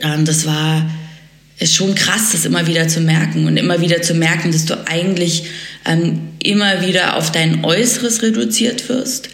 [0.00, 0.90] ähm, das war
[1.58, 4.74] ist schon krass, das immer wieder zu merken und immer wieder zu merken, dass du
[4.88, 5.44] eigentlich
[5.84, 9.28] ähm, immer wieder auf dein Äußeres reduziert wirst,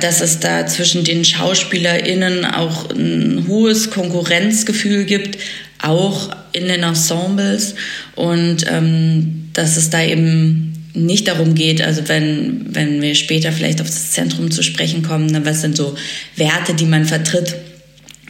[0.00, 5.38] dass es da zwischen den SchauspielerInnen auch ein hohes Konkurrenzgefühl gibt,
[5.82, 7.74] auch in den Ensembles.
[8.14, 13.80] Und ähm, dass es da eben nicht darum geht, also wenn, wenn wir später vielleicht
[13.80, 15.94] auf das Zentrum zu sprechen kommen, ne, was sind so
[16.36, 17.54] Werte, die man vertritt,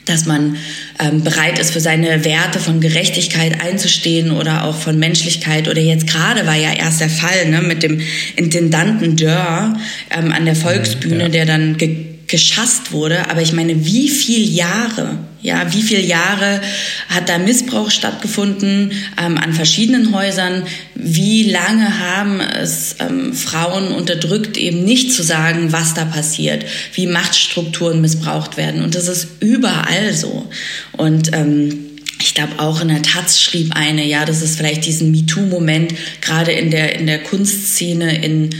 [0.07, 0.57] dass man
[0.99, 5.69] ähm, bereit ist, für seine Werte von Gerechtigkeit einzustehen oder auch von Menschlichkeit.
[5.69, 8.01] Oder jetzt gerade war ja erst der Fall ne, mit dem
[8.37, 9.77] Intendanten Dörr
[10.17, 11.29] ähm, an der Volksbühne, ja.
[11.29, 13.31] der dann ge geschasst wurde.
[13.31, 16.61] Aber ich meine, wie viel Jahre, ja, wie viel Jahre
[17.09, 20.65] hat da Missbrauch stattgefunden ähm, an verschiedenen Häusern?
[20.95, 27.07] Wie lange haben es ähm, Frauen unterdrückt, eben nicht zu sagen, was da passiert, wie
[27.07, 28.83] Machtstrukturen missbraucht werden?
[28.83, 30.49] Und das ist überall so.
[30.97, 31.86] Und ähm,
[32.27, 36.51] ich glaube auch in der Taz schrieb eine, ja, dass es vielleicht diesen MeToo-Moment gerade
[36.51, 38.51] in der, in der Kunstszene, in,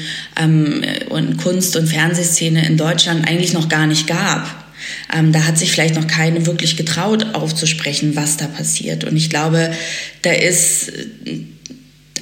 [0.41, 4.65] ähm, in Kunst- und Fernsehszene in Deutschland eigentlich noch gar nicht gab.
[5.13, 9.03] Ähm, da hat sich vielleicht noch keine wirklich getraut aufzusprechen, was da passiert.
[9.03, 9.73] Und ich glaube,
[10.23, 10.93] da ist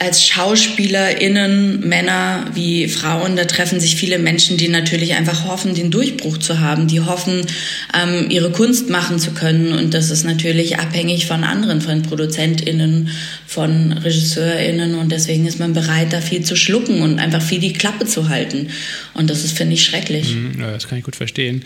[0.00, 5.90] als SchauspielerInnen, Männer wie Frauen, da treffen sich viele Menschen, die natürlich einfach hoffen, den
[5.90, 7.46] Durchbruch zu haben, die hoffen,
[7.94, 9.72] ähm, ihre Kunst machen zu können.
[9.72, 13.10] Und das ist natürlich abhängig von anderen, von ProduzentInnen,
[13.46, 14.94] von RegisseurInnen.
[14.94, 18.28] Und deswegen ist man bereit, da viel zu schlucken und einfach viel die Klappe zu
[18.28, 18.68] halten.
[19.14, 20.34] Und das ist, finde ich, schrecklich.
[20.34, 21.62] Mhm, das kann ich gut verstehen.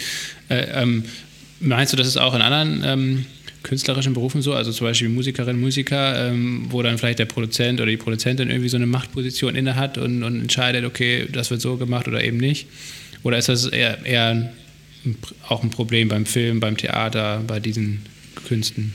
[0.49, 1.05] Äh, ähm,
[1.61, 3.27] meinst du, dass es auch in anderen ähm
[3.63, 7.91] künstlerischen Berufen so, also zum Beispiel Musikerinnen, Musiker, ähm, wo dann vielleicht der Produzent oder
[7.91, 11.77] die Produzentin irgendwie so eine Machtposition inne hat und, und entscheidet, okay, das wird so
[11.77, 12.67] gemacht oder eben nicht?
[13.23, 14.53] Oder ist das eher, eher
[15.49, 18.03] auch ein Problem beim Film, beim Theater, bei diesen
[18.47, 18.95] Künsten?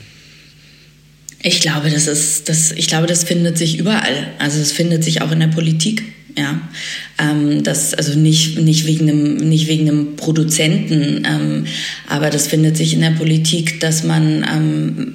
[1.42, 4.32] Ich glaube, das ist, das, ich glaube, das findet sich überall.
[4.38, 6.02] Also es findet sich auch in der Politik.
[6.36, 6.60] Ja,
[7.18, 11.64] ähm, das also nicht nicht wegen einem nicht wegen einem Produzenten, ähm,
[12.08, 15.14] aber das findet sich in der Politik, dass man ähm,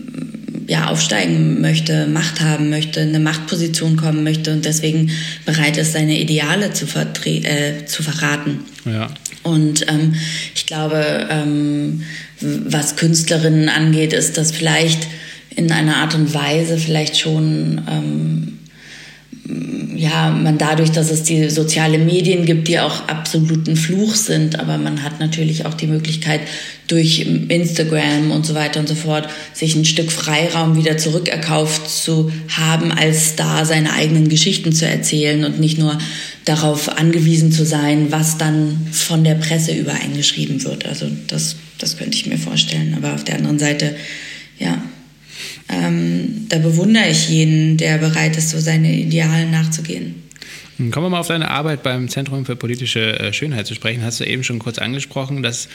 [0.70, 5.12] ja aufsteigen möchte, Macht haben möchte, eine Machtposition kommen möchte und deswegen
[5.46, 6.86] bereit ist, seine Ideale zu,
[7.26, 8.60] äh, zu verraten.
[8.86, 9.10] Ja.
[9.44, 10.14] Und ähm,
[10.56, 12.04] ich glaube, ähm,
[12.40, 15.08] was Künstlerinnen angeht, ist das vielleicht
[15.56, 18.59] in einer Art und Weise vielleicht schon ähm,
[19.96, 24.78] ja, man dadurch, dass es die sozialen Medien gibt, die auch absoluten Fluch sind, aber
[24.78, 26.42] man hat natürlich auch die Möglichkeit,
[26.88, 32.32] durch Instagram und so weiter und so fort, sich ein Stück Freiraum wieder zurückerkauft zu
[32.50, 35.98] haben, als Star seine eigenen Geschichten zu erzählen und nicht nur
[36.46, 40.88] darauf angewiesen zu sein, was dann von der Presse übereingeschrieben wird.
[40.88, 42.96] Also das, das könnte ich mir vorstellen.
[42.98, 43.96] Aber auf der anderen Seite,
[44.58, 44.82] ja,
[45.70, 50.16] ähm, da bewundere ich jeden, der bereit ist, so seine Idealen nachzugehen.
[50.78, 54.02] Kommen wir mal auf deine Arbeit beim Zentrum für politische äh, Schönheit zu sprechen.
[54.02, 55.68] Hast du eben schon kurz angesprochen, dass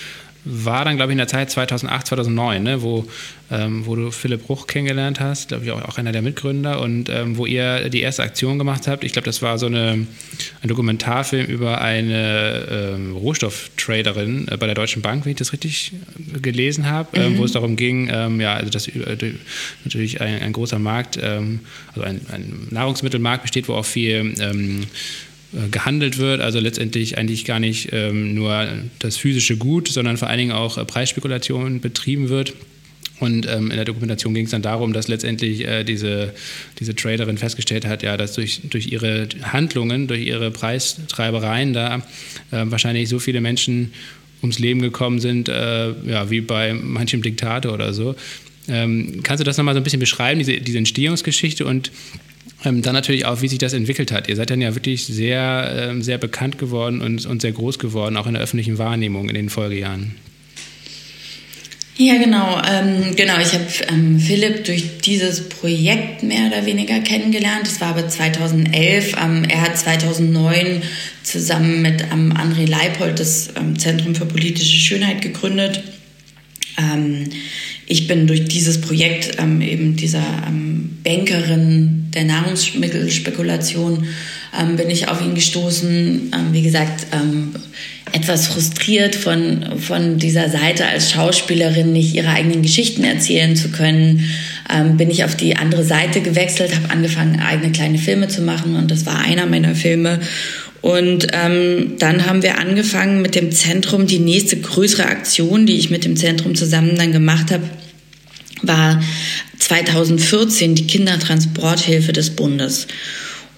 [0.45, 3.07] war dann, glaube ich, in der Zeit 2008, 2009, ne, wo,
[3.51, 7.09] ähm, wo du Philipp Bruch kennengelernt hast, glaube ich, auch, auch einer der Mitgründer und
[7.09, 9.05] ähm, wo ihr die erste Aktion gemacht habt.
[9.05, 10.07] Ich glaube, das war so eine,
[10.63, 15.93] ein Dokumentarfilm über eine ähm, Rohstofftraderin äh, bei der Deutschen Bank, wenn ich das richtig
[16.43, 17.39] gelesen habe, ähm, mhm.
[17.39, 19.33] wo es darum ging, ähm, ja, also dass äh,
[19.85, 24.85] natürlich ein, ein großer Markt, ähm, also ein, ein, Nahrungsmittelmarkt besteht, wo auch viel äh,
[25.71, 28.67] gehandelt wird, also letztendlich eigentlich gar nicht ähm, nur
[28.99, 32.55] das physische Gut, sondern vor allen Dingen auch äh, Preisspekulation betrieben wird.
[33.21, 36.35] Und ähm, in der Dokumentation ging es dann darum, dass letztendlich äh, diese,
[36.81, 42.01] diese Traderin festgestellt hat, ja, dass durch, durch ihre Handlungen, durch ihre Preistreibereien da äh,
[42.65, 43.93] wahrscheinlich so viele Menschen
[44.43, 48.17] ums Leben gekommen sind, äh, ja, wie bei manchem Diktator oder so.
[48.67, 51.93] Ähm, kannst du das nochmal so ein bisschen beschreiben, diese, diese Entstehungsgeschichte und
[52.65, 54.29] dann natürlich auch, wie sich das entwickelt hat.
[54.29, 58.17] Ihr seid dann ja wirklich sehr, ähm, sehr bekannt geworden und, und sehr groß geworden,
[58.17, 60.15] auch in der öffentlichen Wahrnehmung in den Folgejahren.
[61.97, 62.61] Ja, genau.
[62.69, 67.67] Ähm, genau, ich habe ähm, Philipp durch dieses Projekt mehr oder weniger kennengelernt.
[67.67, 69.15] Das war aber 2011.
[69.23, 70.83] Ähm, er hat 2009
[71.23, 75.85] zusammen mit ähm, André Leipold das ähm, Zentrum für politische Schönheit gegründet.
[77.87, 84.07] Ich bin durch dieses Projekt ähm, eben dieser ähm, Bankerin der Nahrungsmittelspekulation
[84.59, 86.33] ähm, bin ich auf ihn gestoßen.
[86.33, 87.55] Ähm, wie gesagt, ähm,
[88.13, 94.29] etwas frustriert von, von dieser Seite als Schauspielerin nicht ihre eigenen Geschichten erzählen zu können,
[94.73, 98.77] ähm, bin ich auf die andere Seite gewechselt, habe angefangen, eigene kleine Filme zu machen
[98.77, 100.21] und das war einer meiner Filme.
[100.85, 104.07] Und ähm, dann haben wir angefangen mit dem Zentrum.
[104.07, 107.63] Die nächste größere Aktion, die ich mit dem Zentrum zusammen dann gemacht habe,
[108.61, 109.03] war
[109.61, 112.87] 2014 die Kindertransporthilfe des Bundes.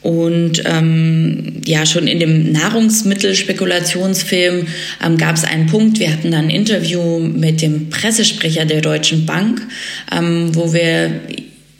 [0.02, 4.68] Und ähm, ja, schon in dem Nahrungsmittelspekulationsfilm
[5.04, 9.26] ähm, gab es einen Punkt, wir hatten dann ein Interview mit dem Pressesprecher der Deutschen
[9.26, 9.62] Bank,
[10.16, 11.22] ähm, wo wir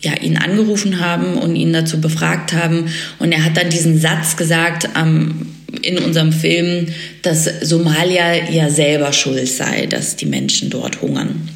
[0.00, 2.86] ja, ihn angerufen haben und ihn dazu befragt haben.
[3.18, 5.48] Und er hat dann diesen Satz gesagt ähm,
[5.82, 6.88] in unserem Film,
[7.22, 11.48] dass Somalia ja selber schuld sei, dass die Menschen dort hungern.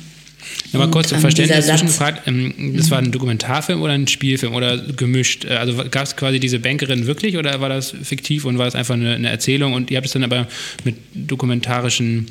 [0.72, 5.44] Nochmal kurz zum Verständnis zwischengefragt, ähm, das war ein Dokumentarfilm oder ein Spielfilm oder gemischt?
[5.44, 8.76] Äh, also gab es quasi diese Bankerin wirklich oder war das fiktiv und war es
[8.76, 10.46] einfach eine, eine, Erzählung und ihr habt es dann aber
[10.84, 12.26] mit dokumentarischen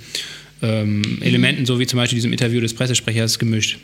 [0.61, 3.77] ähm, Elementen, so wie zum Beispiel diesem Interview des Pressesprechers, gemischt?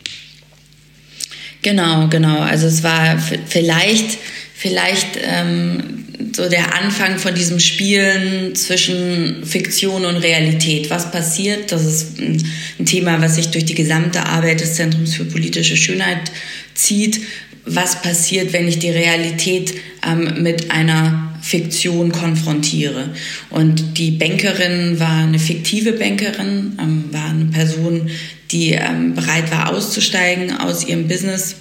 [1.65, 2.41] Genau, genau.
[2.41, 4.19] Also es war vielleicht,
[4.54, 10.91] vielleicht ähm, so der Anfang von diesem Spielen zwischen Fiktion und Realität.
[10.91, 11.71] Was passiert?
[11.71, 16.32] Das ist ein Thema, was sich durch die gesamte Arbeit des Zentrums für politische Schönheit
[16.75, 17.21] zieht.
[17.65, 19.73] Was passiert, wenn ich die Realität
[20.08, 23.10] ähm, mit einer Fiktion konfrontiere?
[23.49, 28.12] Und die Bankerin war eine fiktive Bankerin, ähm, war eine Person,
[28.52, 31.56] die ähm, bereit war auszusteigen aus ihrem Business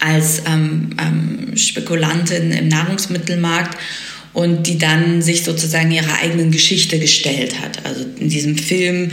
[0.00, 3.78] als ähm, ähm, Spekulantin im Nahrungsmittelmarkt
[4.32, 7.84] und die dann sich sozusagen ihrer eigenen Geschichte gestellt hat.
[7.86, 9.10] Also in diesem Film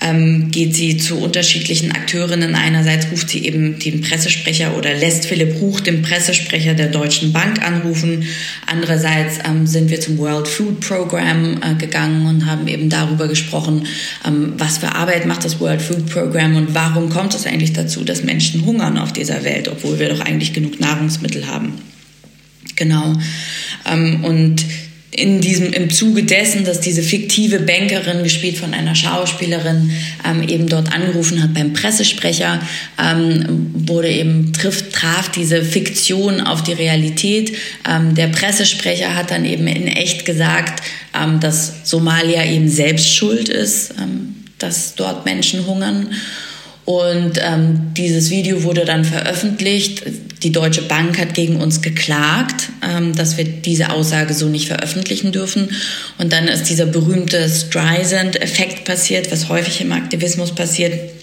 [0.00, 2.54] ähm, geht sie zu unterschiedlichen Akteurinnen.
[2.54, 7.62] Einerseits ruft sie eben den Pressesprecher oder lässt Philipp Ruch, den Pressesprecher der Deutschen Bank,
[7.62, 8.24] anrufen.
[8.66, 13.86] Andererseits ähm, sind wir zum World Food Program äh, gegangen und haben eben darüber gesprochen,
[14.26, 18.04] ähm, was für Arbeit macht das World Food Program und warum kommt es eigentlich dazu,
[18.04, 21.72] dass Menschen hungern auf dieser Welt, obwohl wir doch eigentlich genug Nahrungsmittel haben.
[22.76, 23.14] Genau.
[23.86, 24.64] Ähm, und
[25.16, 29.90] in diesem, im Zuge dessen, dass diese fiktive Bankerin, gespielt von einer Schauspielerin,
[30.28, 32.60] ähm, eben dort angerufen hat beim Pressesprecher,
[33.02, 37.56] ähm, wurde eben, trifft, traf diese Fiktion auf die Realität.
[37.88, 40.82] Ähm, der Pressesprecher hat dann eben in echt gesagt,
[41.14, 46.10] ähm, dass Somalia eben selbst schuld ist, ähm, dass dort Menschen hungern.
[46.84, 50.02] Und ähm, dieses Video wurde dann veröffentlicht.
[50.42, 55.32] Die Deutsche Bank hat gegen uns geklagt, ähm, dass wir diese Aussage so nicht veröffentlichen
[55.32, 55.70] dürfen.
[56.18, 61.15] Und dann ist dieser berühmte Streisand-Effekt passiert, was häufig im Aktivismus passiert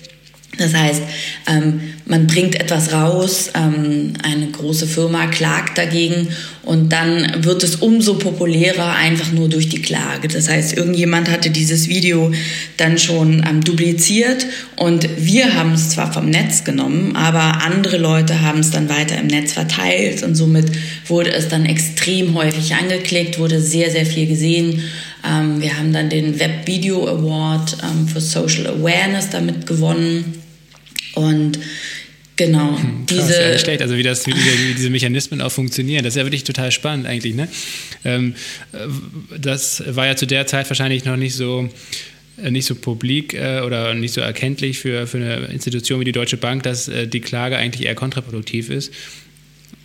[0.57, 1.01] das heißt,
[1.47, 6.27] ähm, man bringt etwas raus, ähm, eine große Firma klagt dagegen
[6.61, 10.27] und dann wird es umso populärer einfach nur durch die Klage.
[10.27, 12.31] Das heißt, irgendjemand hatte dieses Video
[12.77, 18.41] dann schon ähm, dupliziert und wir haben es zwar vom Netz genommen, aber andere Leute
[18.41, 20.67] haben es dann weiter im Netz verteilt und somit
[21.07, 24.83] wurde es dann extrem häufig angeklickt, wurde sehr, sehr viel gesehen.
[25.25, 30.42] Ähm, wir haben dann den Web Video Award ähm, für Social Awareness damit gewonnen.
[31.15, 31.59] Und
[32.35, 32.77] Genau.
[32.77, 36.03] Hm, krass, diese, ja schlecht, also wie, das, wie, wie, diese Mechanismen auch funktionieren.
[36.03, 37.35] Das ist ja wirklich total spannend eigentlich.
[37.35, 37.47] Ne?
[38.03, 38.33] Ähm,
[38.71, 38.77] äh,
[39.37, 41.69] das war ja zu der Zeit wahrscheinlich noch nicht so
[42.41, 46.11] äh, nicht so publik äh, oder nicht so erkenntlich für, für eine Institution wie die
[46.11, 48.91] Deutsche Bank, dass äh, die Klage eigentlich eher kontraproduktiv ist.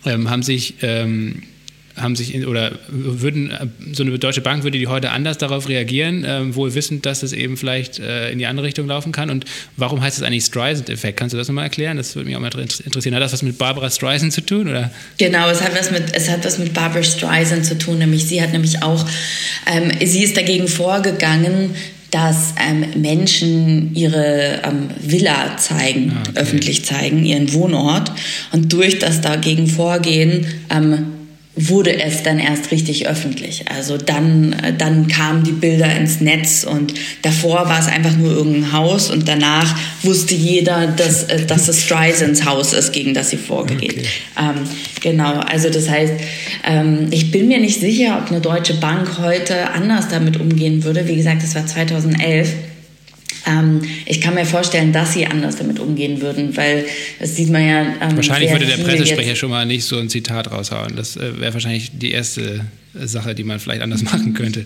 [0.05, 1.43] Ähm, haben sich ähm,
[2.01, 3.51] haben sich in, oder würden
[3.91, 7.33] so eine deutsche Bank würde die heute anders darauf reagieren, äh, wohl wissend, dass es
[7.33, 9.29] eben vielleicht äh, in die andere Richtung laufen kann.
[9.29, 9.45] Und
[9.77, 11.17] warum heißt es eigentlich Streisand-Effekt?
[11.17, 11.97] Kannst du das nochmal erklären?
[11.97, 13.15] Das würde mich auch mal interessieren.
[13.15, 14.67] Hat das was mit Barbara Streisand zu tun?
[14.67, 14.91] Oder?
[15.17, 17.99] Genau, es hat was mit es hat was mit Barbara Streisand zu tun.
[17.99, 19.05] Nämlich sie hat nämlich auch
[19.65, 21.75] ähm, sie ist dagegen vorgegangen,
[22.11, 26.39] dass ähm, Menschen ihre ähm, Villa zeigen, ah, okay.
[26.39, 28.11] öffentlich zeigen, ihren Wohnort.
[28.51, 31.18] Und durch das dagegen Vorgehen ähm,
[31.67, 33.65] wurde es dann erst richtig öffentlich.
[33.69, 38.71] Also dann, dann kamen die Bilder ins Netz und davor war es einfach nur irgendein
[38.71, 43.37] Haus und danach wusste jeder, dass, äh, dass es Streisand's Haus ist, gegen das sie
[43.37, 43.91] vorgeht.
[43.91, 44.05] Okay.
[44.39, 44.69] Ähm,
[45.01, 46.13] genau, also das heißt,
[46.65, 51.07] ähm, ich bin mir nicht sicher, ob eine deutsche Bank heute anders damit umgehen würde.
[51.07, 52.53] Wie gesagt, das war 2011.
[53.45, 56.85] Ähm, ich kann mir vorstellen, dass sie anders damit umgehen würden, weil
[57.19, 57.81] das sieht man ja.
[58.01, 60.95] Ähm, wahrscheinlich würde der Pressesprecher schon mal nicht so ein Zitat raushauen.
[60.95, 64.65] Das äh, wäre wahrscheinlich die erste Sache, die man vielleicht anders machen könnte.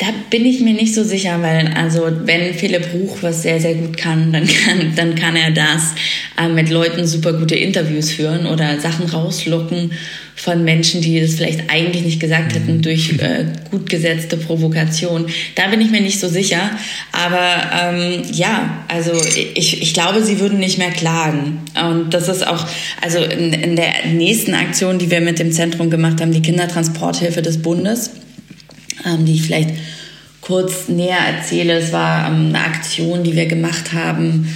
[0.00, 3.74] Da bin ich mir nicht so sicher, weil also wenn Philipp Ruch was sehr, sehr
[3.74, 5.94] gut kann, dann kann, dann kann er das
[6.38, 9.92] äh, mit Leuten super gute Interviews führen oder Sachen rauslocken
[10.36, 12.82] von Menschen, die es vielleicht eigentlich nicht gesagt hätten mhm.
[12.82, 15.26] durch äh, gut gesetzte Provokation.
[15.54, 16.70] Da bin ich mir nicht so sicher.
[17.12, 19.12] Aber ähm, ja, also
[19.54, 21.58] ich, ich glaube, sie würden nicht mehr klagen.
[21.78, 22.66] Und das ist auch,
[23.02, 27.42] also in, in der nächsten Aktion, die wir mit dem Zentrum gemacht haben, die Kindertransporthilfe
[27.42, 28.12] des Bundes,
[29.26, 29.70] die ich vielleicht
[30.40, 31.74] kurz näher erzähle.
[31.74, 34.48] Es war ähm, eine Aktion, die wir gemacht haben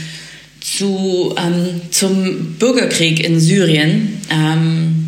[0.60, 4.20] zu, ähm, zum Bürgerkrieg in Syrien.
[4.30, 5.00] Ähm,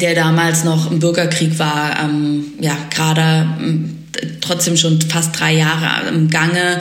[0.00, 3.98] der damals noch im Bürgerkrieg war, ähm, ja, gerade ähm,
[4.40, 6.80] trotzdem schon fast drei Jahre im Gange.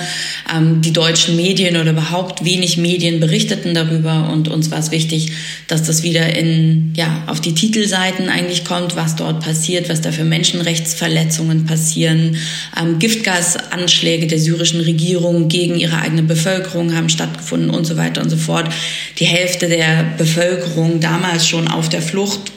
[0.54, 5.32] Ähm, die deutschen Medien oder überhaupt wenig Medien berichteten darüber und uns war es wichtig,
[5.68, 10.12] dass das wieder in, ja, auf die Titelseiten eigentlich kommt, was dort passiert, was da
[10.12, 12.38] für Menschenrechtsverletzungen passieren.
[12.80, 18.30] Ähm, Giftgasanschläge der syrischen Regierung gegen ihre eigene Bevölkerung haben stattgefunden und so weiter und
[18.30, 18.72] so fort.
[19.20, 22.52] Die Hälfte der Bevölkerung damals schon auf der Flucht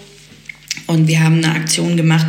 [0.87, 2.27] und wir haben eine Aktion gemacht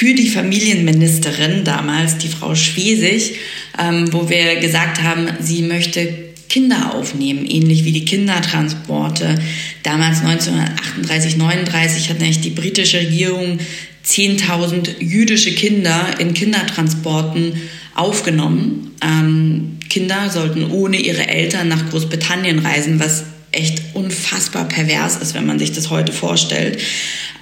[0.00, 3.34] für die Familienministerin damals, die Frau Schwesig,
[3.78, 6.08] ähm, wo wir gesagt haben, sie möchte
[6.48, 9.38] Kinder aufnehmen, ähnlich wie die Kindertransporte.
[9.82, 13.58] Damals 1938, 39 hat nämlich die britische Regierung
[14.06, 17.60] 10.000 jüdische Kinder in Kindertransporten
[17.94, 18.92] aufgenommen.
[19.04, 25.46] Ähm, Kinder sollten ohne ihre Eltern nach Großbritannien reisen, was echt unfassbar pervers ist, wenn
[25.46, 26.78] man sich das heute vorstellt.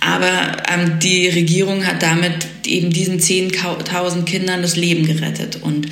[0.01, 5.59] Aber ähm, die Regierung hat damit eben diesen 10.000 Kindern das Leben gerettet.
[5.61, 5.89] Und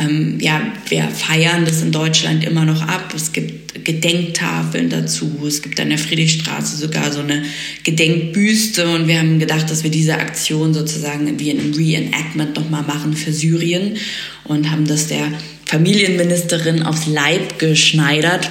[0.00, 3.12] ähm, ja, wir feiern das in Deutschland immer noch ab.
[3.16, 5.44] Es gibt Gedenktafeln dazu.
[5.46, 7.44] Es gibt an der Friedrichstraße sogar so eine
[7.82, 8.88] Gedenkbüste.
[8.94, 13.14] Und wir haben gedacht, dass wir diese Aktion sozusagen wie in einem Reenactment nochmal machen
[13.14, 13.96] für Syrien
[14.44, 15.32] und haben das der
[15.64, 18.50] Familienministerin aufs Leib geschneidert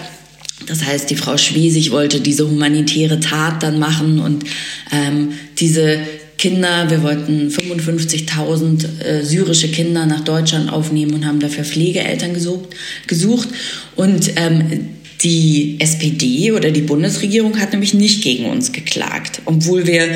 [0.67, 4.45] das heißt, die Frau Schwesig wollte diese humanitäre Tat dann machen und
[4.91, 5.99] ähm, diese
[6.37, 12.69] Kinder, wir wollten 55.000 äh, syrische Kinder nach Deutschland aufnehmen und haben dafür Pflegeeltern gesucht.
[13.07, 13.49] gesucht.
[13.95, 14.94] Und ähm,
[15.25, 20.07] die SPD oder die Bundesregierung hat nämlich nicht gegen uns geklagt, obwohl wir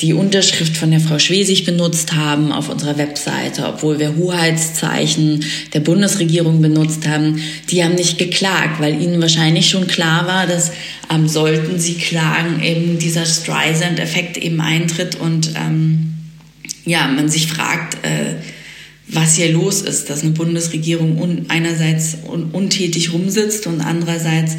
[0.00, 5.78] die Unterschrift von der Frau Schwesig benutzt haben auf unserer Webseite, obwohl wir Hoheitszeichen der
[5.80, 7.40] Bundesregierung benutzt haben.
[7.70, 10.72] Die haben nicht geklagt, weil ihnen wahrscheinlich schon klar war, dass
[11.14, 16.12] ähm, sollten sie klagen, eben dieser Streisand-Effekt eben eintritt und ähm,
[16.84, 18.34] ja, man sich fragt, äh,
[19.08, 24.56] was hier los ist, dass eine Bundesregierung un einerseits un untätig rumsitzt und andererseits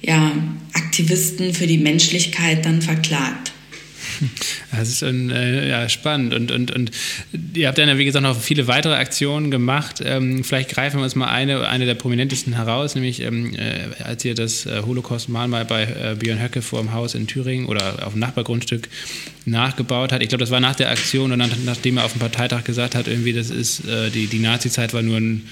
[0.00, 0.32] ja,
[0.72, 3.52] Aktivisten für die Menschlichkeit dann verklagt.
[4.72, 6.34] Das ist ein, äh, ja, spannend.
[6.34, 6.90] Und, und, und
[7.54, 10.02] ihr habt dann ja, wie gesagt, noch viele weitere Aktionen gemacht.
[10.04, 14.24] Ähm, vielleicht greifen wir uns mal eine, eine der prominentesten heraus, nämlich ähm, äh, als
[14.24, 18.12] ihr das äh, Holocaust-Mahnmal bei äh, Björn Höcke vor dem Haus in Thüringen oder auf
[18.12, 18.88] dem Nachbargrundstück
[19.44, 20.22] nachgebaut hat.
[20.22, 22.94] Ich glaube, das war nach der Aktion und dann, nachdem er auf dem Parteitag gesagt
[22.94, 25.48] hat, irgendwie, das ist, äh, die, die Nazi-Zeit war nur ein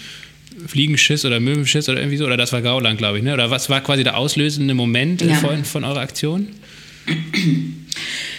[0.66, 3.34] Fliegenschiss oder Möwenschiss oder irgendwie so, oder das war Gauland, glaube ich, ne?
[3.34, 5.34] Oder was war quasi der auslösende Moment ja.
[5.36, 6.48] von, von eurer Aktion?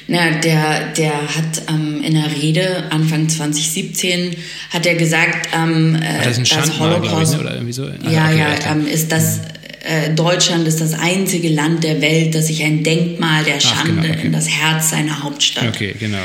[0.08, 4.36] Na, der, der hat ähm, in der Rede Anfang 2017
[4.72, 7.44] hat er gesagt, ähm, äh, das, ist ein das Holocaust, ich, ne?
[7.44, 7.86] oder irgendwie so.
[7.86, 9.40] Ach, ja, okay, ja, ähm, ist das
[9.84, 14.02] äh, Deutschland ist das einzige Land der Welt, das sich ein Denkmal der Schande Ach,
[14.04, 14.28] genau, okay.
[14.28, 15.68] in das Herz seiner Hauptstadt.
[15.70, 16.20] Okay, genau.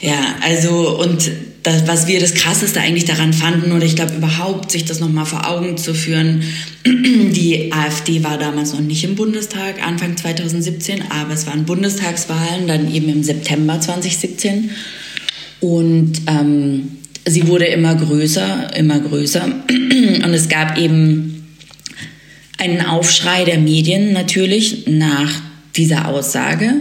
[0.00, 1.30] Ja, also und
[1.62, 5.26] das, was wir das Krasseste eigentlich daran fanden, oder ich glaube überhaupt, sich das nochmal
[5.26, 6.42] vor Augen zu führen,
[6.86, 12.92] die AfD war damals noch nicht im Bundestag, Anfang 2017, aber es waren Bundestagswahlen, dann
[12.92, 14.70] eben im September 2017.
[15.60, 16.88] Und ähm,
[17.26, 19.44] sie wurde immer größer, immer größer.
[19.68, 21.48] Und es gab eben
[22.58, 25.30] einen Aufschrei der Medien natürlich nach
[25.76, 26.72] dieser Aussage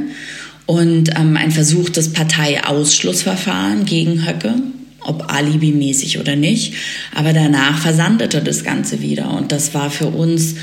[0.67, 4.53] und ähm, ein versuchtes Parteiausschlussverfahren gegen Höcke,
[5.01, 6.75] ob alibimäßig oder nicht.
[7.15, 10.55] Aber danach versandete das Ganze wieder und das war für uns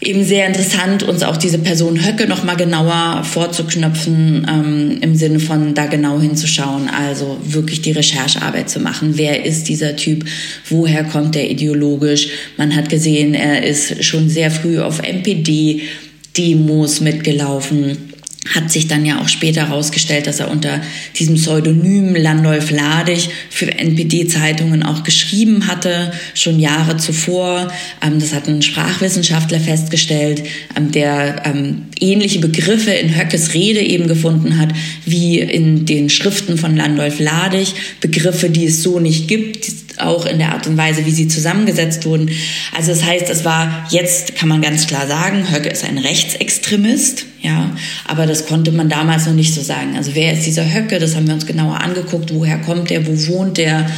[0.00, 5.40] eben sehr interessant, uns auch diese Person Höcke noch mal genauer vorzuknöpfen, ähm, im Sinne
[5.40, 9.18] von da genau hinzuschauen, also wirklich die Recherchearbeit zu machen.
[9.18, 10.24] Wer ist dieser Typ?
[10.70, 12.28] Woher kommt er ideologisch?
[12.56, 18.09] Man hat gesehen, er ist schon sehr früh auf NPD-Demos mitgelaufen
[18.48, 20.80] hat sich dann ja auch später herausgestellt, dass er unter
[21.18, 27.70] diesem Pseudonym Landolf Ladig für NPD-Zeitungen auch geschrieben hatte, schon Jahre zuvor.
[28.02, 30.42] Ähm, das hat ein Sprachwissenschaftler festgestellt,
[30.74, 34.70] ähm, der ähm, ähnliche Begriffe in Höckes Rede eben gefunden hat,
[35.04, 37.74] wie in den Schriften von Landolf Ladig.
[38.00, 39.66] Begriffe, die es so nicht gibt,
[40.00, 42.30] auch in der Art und Weise, wie sie zusammengesetzt wurden.
[42.76, 47.26] Also das heißt, es war jetzt, kann man ganz klar sagen, Höcke ist ein Rechtsextremist,
[47.42, 47.74] ja,
[48.06, 49.96] aber das konnte man damals noch nicht so sagen.
[49.96, 50.98] Also wer ist dieser Höcke?
[50.98, 52.32] Das haben wir uns genauer angeguckt.
[52.34, 53.06] Woher kommt der?
[53.06, 53.90] Wo wohnt der?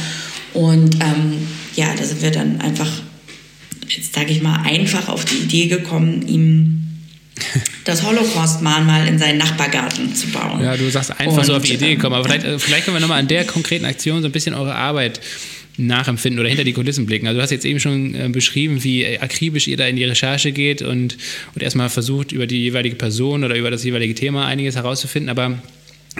[0.53, 2.89] Und ähm, ja, da sind wir dann einfach,
[3.89, 6.79] jetzt sage ich mal, einfach auf die Idee gekommen, ihm
[7.83, 10.61] das Holocaust-Mahnmal in seinen Nachbargarten zu bauen.
[10.63, 12.95] Ja, du sagst einfach und, so auf die Idee gekommen, aber vielleicht, äh, vielleicht können
[12.95, 15.19] wir nochmal an der konkreten Aktion so ein bisschen eure Arbeit
[15.77, 17.27] nachempfinden oder hinter die Kulissen blicken.
[17.27, 20.51] Also du hast jetzt eben schon äh, beschrieben, wie akribisch ihr da in die Recherche
[20.51, 21.17] geht und,
[21.55, 25.61] und erstmal versucht, über die jeweilige Person oder über das jeweilige Thema einiges herauszufinden, aber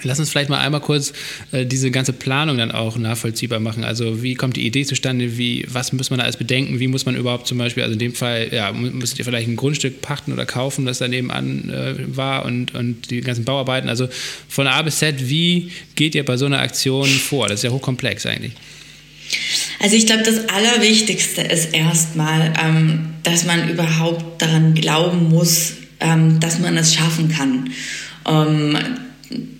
[0.01, 1.13] Lass uns vielleicht mal einmal kurz
[1.51, 3.83] äh, diese ganze Planung dann auch nachvollziehbar machen.
[3.83, 5.37] Also wie kommt die Idee zustande?
[5.37, 6.79] Wie, was muss man da alles bedenken?
[6.79, 9.55] Wie muss man überhaupt zum Beispiel, also in dem Fall, ja, müsst ihr vielleicht ein
[9.55, 13.87] Grundstück pachten oder kaufen, das daneben an äh, war und, und die ganzen Bauarbeiten.
[13.87, 14.07] Also
[14.49, 17.47] von A bis Z, wie geht ihr bei so einer Aktion vor?
[17.47, 18.53] Das ist ja hochkomplex eigentlich.
[19.83, 26.39] Also ich glaube, das Allerwichtigste ist erstmal, ähm, dass man überhaupt daran glauben muss, ähm,
[26.39, 27.69] dass man es schaffen kann.
[28.25, 28.77] Ähm,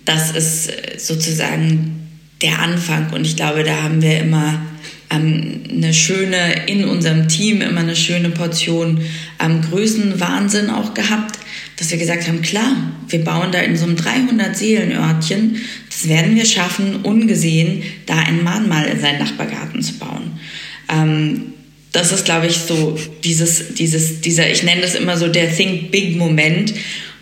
[0.06, 2.08] das ist sozusagen
[2.40, 4.62] der Anfang und ich glaube, da haben wir immer
[5.10, 9.02] ähm, eine schöne, in unserem Team immer eine schöne Portion
[9.38, 11.38] ähm, Größenwahnsinn auch gehabt
[11.84, 12.74] dass wir gesagt haben, klar,
[13.08, 15.60] wir bauen da in so einem 300 Seelenörtchen,
[15.90, 20.40] das werden wir schaffen, ungesehen da ein Mahnmal in seinen Nachbargarten zu bauen.
[20.88, 21.52] Ähm,
[21.92, 25.90] das ist, glaube ich, so dieses, dieses, dieser, ich nenne das immer so der Think
[25.90, 26.72] Big Moment.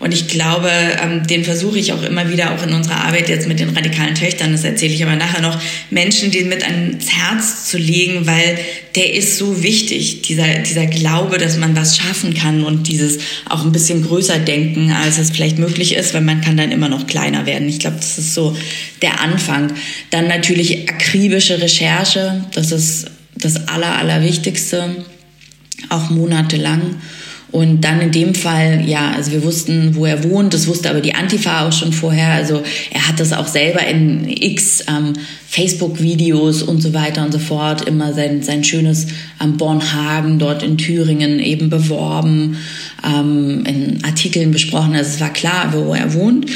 [0.03, 0.69] Und ich glaube,
[1.01, 4.15] ähm, den versuche ich auch immer wieder, auch in unserer Arbeit jetzt mit den radikalen
[4.15, 5.57] Töchtern, das erzähle ich aber nachher noch,
[5.91, 8.57] Menschen den mit ans Herz zu legen, weil
[8.95, 13.63] der ist so wichtig, dieser, dieser Glaube, dass man was schaffen kann und dieses auch
[13.63, 17.07] ein bisschen größer denken, als es vielleicht möglich ist, weil man kann dann immer noch
[17.07, 17.69] kleiner werden.
[17.69, 18.57] Ich glaube, das ist so
[19.01, 19.71] der Anfang.
[20.09, 25.05] Dann natürlich akribische Recherche, das ist das Aller, Allerwichtigste,
[25.87, 26.97] auch monatelang.
[27.53, 31.01] Und dann in dem Fall, ja, also wir wussten, wo er wohnt, das wusste aber
[31.01, 32.29] die Antifa auch schon vorher.
[32.29, 35.13] Also er hat das auch selber in x ähm,
[35.49, 39.05] Facebook-Videos und so weiter und so fort immer sein, sein schönes
[39.39, 42.57] ähm, Bornhagen dort in Thüringen eben beworben,
[43.05, 44.95] ähm, in Artikeln besprochen.
[44.95, 46.47] Also es war klar, wo er wohnt.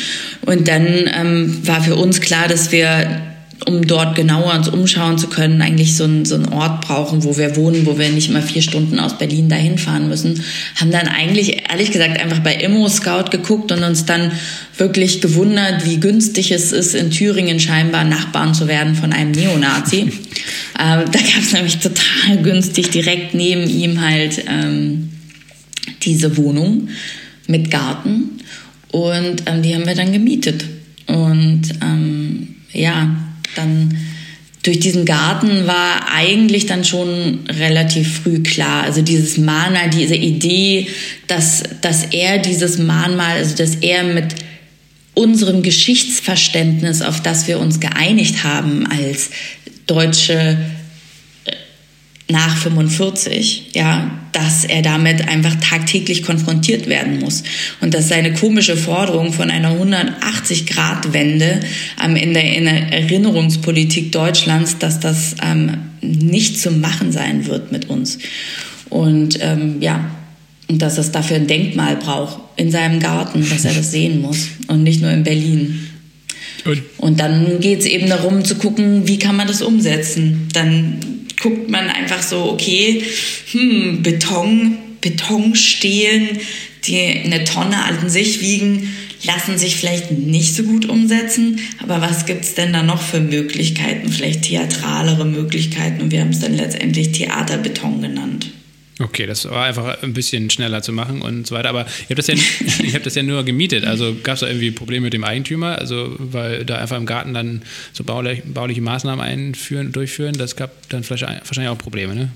[0.47, 3.21] Und dann ähm, war für uns klar, dass wir
[3.65, 7.37] um dort genauer uns umschauen zu können, eigentlich so, ein, so einen Ort brauchen, wo
[7.37, 10.43] wir wohnen, wo wir nicht mal vier Stunden aus Berlin dahin fahren müssen.
[10.75, 14.31] Haben dann eigentlich, ehrlich gesagt, einfach bei Immo Scout geguckt und uns dann
[14.77, 20.01] wirklich gewundert, wie günstig es ist, in Thüringen scheinbar Nachbarn zu werden von einem Neonazi.
[20.79, 25.09] ähm, da gab es nämlich total günstig direkt neben ihm halt ähm,
[26.03, 26.89] diese Wohnung
[27.47, 28.39] mit Garten.
[28.91, 30.63] Und ähm, die haben wir dann gemietet.
[31.07, 33.15] Und ähm, ja,
[33.55, 33.97] dann
[34.63, 38.83] durch diesen Garten war eigentlich dann schon relativ früh klar.
[38.83, 40.87] Also dieses Mahnmal, diese Idee,
[41.27, 44.35] dass, dass er dieses Mahnmal, also dass er mit
[45.13, 49.29] unserem Geschichtsverständnis, auf das wir uns geeinigt haben als
[49.87, 50.57] deutsche
[52.29, 57.43] nach 45, ja, dass er damit einfach tagtäglich konfrontiert werden muss
[57.79, 61.61] und dass seine komische Forderung von einer 180-Grad-Wende
[62.03, 67.71] ähm, in, der, in der Erinnerungspolitik Deutschlands, dass das ähm, nicht zu machen sein wird
[67.71, 68.19] mit uns
[68.89, 70.11] und ähm, ja
[70.67, 74.49] und dass es dafür ein Denkmal braucht in seinem Garten, dass er das sehen muss
[74.67, 75.87] und nicht nur in Berlin.
[76.65, 80.49] Und, und dann geht es eben darum zu gucken, wie kann man das umsetzen.
[80.51, 80.99] Dann
[81.41, 83.03] guckt man einfach so, okay,
[83.51, 86.39] hm, Beton, Betonstelen,
[86.85, 91.59] die eine Tonne an sich wiegen, lassen sich vielleicht nicht so gut umsetzen.
[91.81, 94.09] Aber was gibt es denn da noch für Möglichkeiten?
[94.09, 96.01] Vielleicht theatralere Möglichkeiten.
[96.01, 98.51] Und wir haben es dann letztendlich Theaterbeton genannt.
[98.99, 101.69] Okay, das war einfach ein bisschen schneller zu machen und so weiter.
[101.69, 102.35] Aber ich habe das, ja,
[102.93, 103.85] hab das ja nur gemietet.
[103.85, 105.77] Also gab es da irgendwie Probleme mit dem Eigentümer?
[105.77, 107.61] Also, weil da einfach im Garten dann
[107.93, 112.29] so baulich, bauliche Maßnahmen einführen, durchführen, das gab dann wahrscheinlich auch Probleme, ne?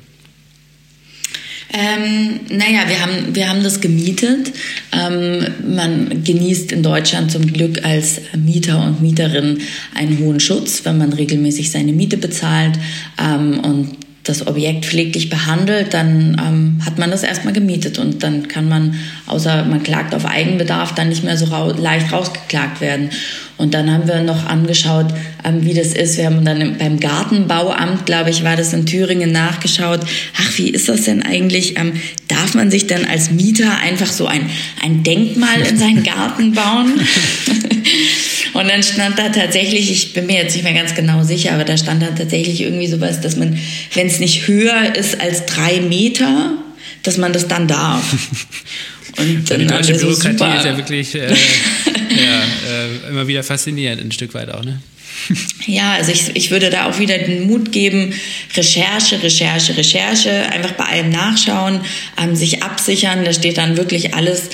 [1.74, 4.51] Ähm, naja, wir haben, wir haben das gemietet.
[4.91, 9.59] Ähm, man genießt in Deutschland zum Glück als Mieter und Mieterin
[9.95, 12.78] einen hohen Schutz, wenn man regelmäßig seine Miete bezahlt
[13.18, 18.47] ähm, und das Objekt pfleglich behandelt, dann ähm, hat man das erstmal gemietet und dann
[18.47, 18.95] kann man,
[19.26, 23.09] außer man klagt auf Eigenbedarf, dann nicht mehr so ra leicht rausgeklagt werden.
[23.57, 25.07] Und dann haben wir noch angeschaut,
[25.43, 26.17] ähm, wie das ist.
[26.17, 30.01] Wir haben dann beim Gartenbauamt, glaube ich, war das in Thüringen nachgeschaut.
[30.39, 31.78] Ach, wie ist das denn eigentlich?
[31.78, 31.93] Ähm,
[32.28, 34.49] darf man sich denn als Mieter einfach so ein,
[34.84, 36.93] ein Denkmal in seinen Garten bauen?
[38.54, 41.64] Und dann stand da tatsächlich, ich bin mir jetzt nicht mehr ganz genau sicher, aber
[41.64, 43.58] da stand da tatsächlich irgendwie sowas, dass man,
[43.93, 46.54] wenn es nicht höher ist als drei Meter,
[47.04, 48.04] dass man das dann darf.
[49.18, 54.02] Und dann die deutsche Bürokratie so ist ja wirklich äh, ja, äh, immer wieder faszinierend,
[54.02, 54.82] ein Stück weit auch, ne?
[55.68, 58.14] Ja, also ich, ich würde da auch wieder den Mut geben,
[58.56, 61.82] Recherche, Recherche, Recherche, einfach bei allem nachschauen,
[62.22, 64.49] ähm, sich absichern, da steht dann wirklich alles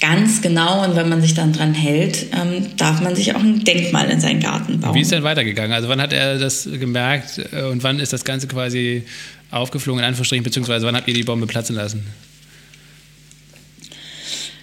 [0.00, 3.64] ganz genau und wenn man sich dann dran hält, ähm, darf man sich auch ein
[3.64, 4.94] Denkmal in seinen Garten bauen.
[4.94, 5.72] Wie ist denn weitergegangen?
[5.72, 9.04] Also wann hat er das gemerkt äh, und wann ist das Ganze quasi
[9.50, 12.04] aufgeflogen, in Anführungsstrichen, beziehungsweise wann habt ihr die Bombe platzen lassen?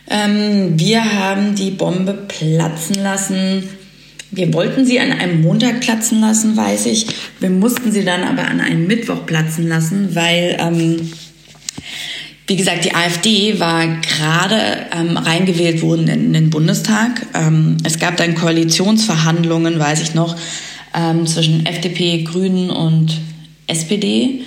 [0.10, 3.64] Ähm, wir haben die Bombe platzen lassen.
[4.32, 7.08] Wir wollten sie an einem Montag platzen lassen, weiß ich.
[7.40, 11.12] Wir mussten sie dann aber an einem Mittwoch platzen lassen, weil ähm,
[12.48, 17.26] wie gesagt, die AfD war gerade ähm, reingewählt worden in den Bundestag.
[17.34, 20.36] Ähm, es gab dann Koalitionsverhandlungen, weiß ich noch,
[20.94, 23.18] ähm, zwischen FDP, Grünen und
[23.68, 24.42] SPD.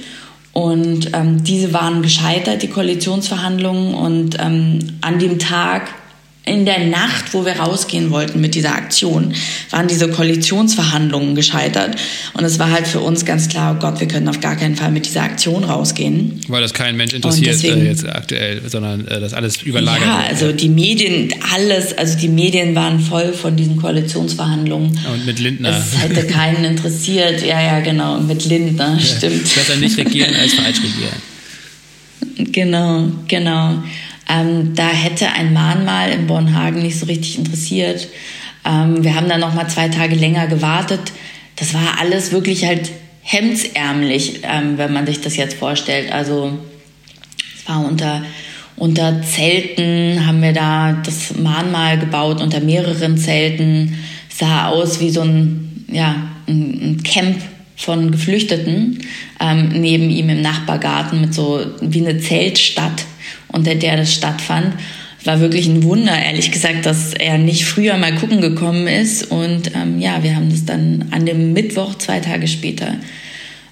[0.53, 3.95] Und ähm, diese waren gescheitert, die Koalitionsverhandlungen.
[3.95, 5.89] Und ähm, an dem Tag
[6.47, 9.35] in der Nacht, wo wir rausgehen wollten mit dieser Aktion,
[9.71, 11.97] waren diese Koalitionsverhandlungen gescheitert.
[12.35, 14.77] Und es war halt für uns ganz klar, oh Gott, wir können auf gar keinen
[14.77, 16.41] Fall mit dieser Aktion rausgehen.
[16.47, 20.07] Weil das kein Mensch interessiert deswegen, äh, jetzt aktuell, sondern äh, das alles überlagert.
[20.07, 25.01] Ja, also die Medien, alles, also die Medien waren voll von diesen Koalitionsverhandlungen.
[25.13, 25.77] Und mit Lindner.
[25.77, 27.45] Es hätte keinen interessiert.
[27.45, 29.53] Ja, ja, genau, mit Lindner, stimmt.
[29.53, 32.53] Besser nicht regieren als falsch regieren.
[32.53, 33.83] Genau, genau.
[34.29, 38.09] Ähm, da hätte ein Mahnmal in Bornhagen nicht so richtig interessiert.
[38.65, 41.01] Ähm, wir haben dann noch mal zwei Tage länger gewartet.
[41.57, 42.91] Das war alles wirklich halt
[43.23, 46.13] hemdsärmlich, ähm, wenn man sich das jetzt vorstellt.
[46.13, 46.59] Also
[47.57, 48.23] es war unter
[48.77, 53.99] unter Zelten haben wir da das Mahnmal gebaut, unter mehreren Zelten.
[54.31, 56.15] Es sah aus wie so ein, ja,
[56.47, 57.41] ein, Camp
[57.77, 59.01] von Geflüchteten
[59.41, 63.05] ähm, neben ihm im Nachbargarten mit so wie eine Zeltstadt
[63.49, 64.75] unter der das stattfand.
[65.25, 69.25] War wirklich ein Wunder, ehrlich gesagt, dass er nicht früher mal gucken gekommen ist.
[69.25, 72.95] Und ähm, ja, wir haben das dann an dem Mittwoch, zwei Tage später,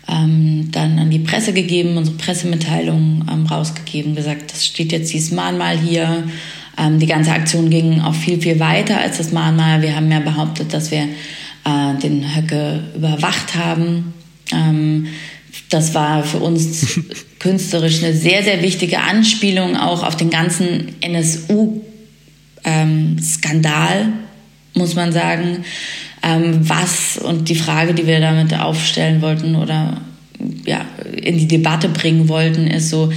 [0.09, 5.31] ähm, dann an die Presse gegeben, unsere Pressemitteilung ähm, rausgegeben, gesagt, das steht jetzt dieses
[5.31, 6.25] Mahnmal hier.
[6.77, 9.81] Ähm, die ganze Aktion ging auch viel, viel weiter als das Mahnmal.
[9.83, 11.09] Wir haben ja behauptet, dass wir
[11.65, 14.13] äh, den Höcke überwacht haben.
[14.53, 15.07] Ähm,
[15.75, 17.01] das war für uns
[17.41, 21.83] künstlerisch eine sehr, sehr wichtige Anspielung auch auf den ganzen NSU-Skandal,
[24.01, 24.13] ähm,
[24.75, 25.65] muss man sagen.
[26.23, 30.01] Ähm, was und die Frage, die wir damit aufstellen wollten oder
[30.65, 30.87] ja,
[31.21, 33.13] in die Debatte bringen wollten, ist so,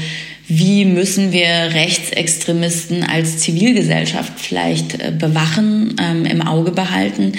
[0.47, 7.33] wie müssen wir Rechtsextremisten als Zivilgesellschaft vielleicht äh, bewachen, ähm, im Auge behalten,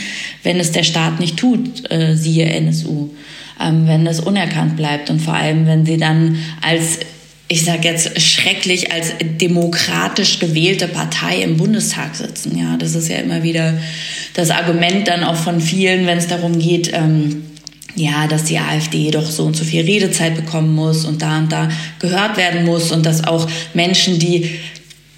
[0.44, 3.10] wenn es der Staat nicht tut, äh, siehe NSU
[3.60, 7.00] ähm, wenn das unerkannt bleibt und vor allem, wenn sie dann als
[7.50, 12.58] ich sage jetzt schrecklich als demokratisch gewählte Partei im Bundestag sitzen.
[12.58, 13.72] Ja, das ist ja immer wieder
[14.34, 17.44] das Argument dann auch von vielen, wenn es darum geht, ähm,
[17.94, 21.50] ja, dass die AfD doch so und so viel Redezeit bekommen muss und da und
[21.50, 24.50] da gehört werden muss und dass auch Menschen, die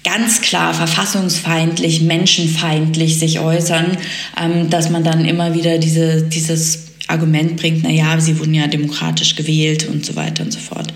[0.03, 3.97] ganz klar verfassungsfeindlich, menschenfeindlich sich äußern,
[4.41, 9.35] ähm, dass man dann immer wieder diese, dieses Argument bringt, naja, sie wurden ja demokratisch
[9.35, 10.93] gewählt und so weiter und so fort.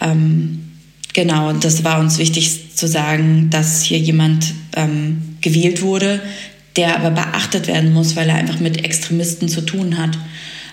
[0.00, 0.60] Ähm,
[1.12, 6.20] genau, und das war uns wichtig zu sagen, dass hier jemand ähm, gewählt wurde,
[6.76, 10.16] der aber beachtet werden muss, weil er einfach mit Extremisten zu tun hat,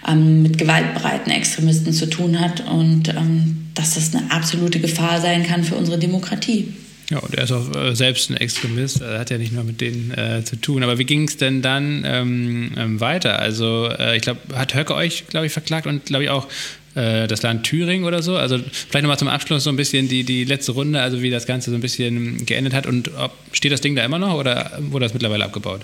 [0.08, 5.46] ähm, mit gewaltbereiten Extremisten zu tun hat und ähm, dass das eine absolute Gefahr sein
[5.46, 6.74] kann für unsere Demokratie.
[7.10, 9.80] Ja, und er ist auch äh, selbst ein Extremist, er hat ja nicht nur mit
[9.80, 10.82] denen äh, zu tun.
[10.82, 13.40] Aber wie ging es denn dann ähm, ähm, weiter?
[13.40, 16.48] Also äh, ich glaube, hat Höcke euch, glaube ich, verklagt und glaube ich auch
[16.96, 18.38] äh, das Land Thüringen oder so?
[18.38, 21.46] Also vielleicht nochmal zum Abschluss so ein bisschen die, die letzte Runde, also wie das
[21.46, 24.72] Ganze so ein bisschen geendet hat und ob, steht das Ding da immer noch oder
[24.80, 25.82] wurde das mittlerweile abgebaut?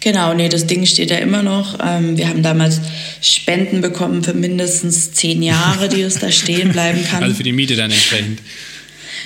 [0.00, 1.78] Genau, nee, das Ding steht ja immer noch.
[1.82, 2.80] Ähm, wir haben damals
[3.20, 7.22] Spenden bekommen für mindestens zehn Jahre, die es da stehen bleiben kann.
[7.22, 8.40] Also für die Miete dann entsprechend.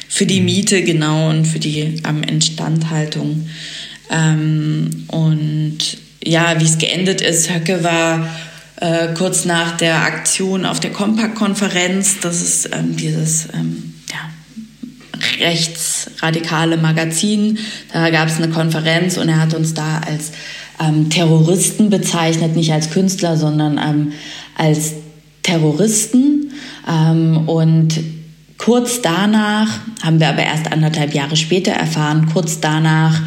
[0.08, 3.48] Für die Miete, genau, und für die ähm, Instandhaltung.
[4.10, 5.78] Ähm, und
[6.22, 8.28] ja, wie es geendet ist, Höcke war
[8.80, 16.76] äh, kurz nach der Aktion auf der Compact-Konferenz, das ist ähm, dieses ähm, ja, rechtsradikale
[16.76, 17.58] Magazin,
[17.92, 20.32] da gab es eine Konferenz und er hat uns da als
[20.80, 24.12] ähm, Terroristen bezeichnet, nicht als Künstler, sondern ähm,
[24.56, 24.92] als
[25.42, 26.52] Terroristen.
[27.46, 27.94] Und
[28.58, 29.68] kurz danach,
[30.02, 33.20] haben wir aber erst anderthalb Jahre später erfahren, kurz danach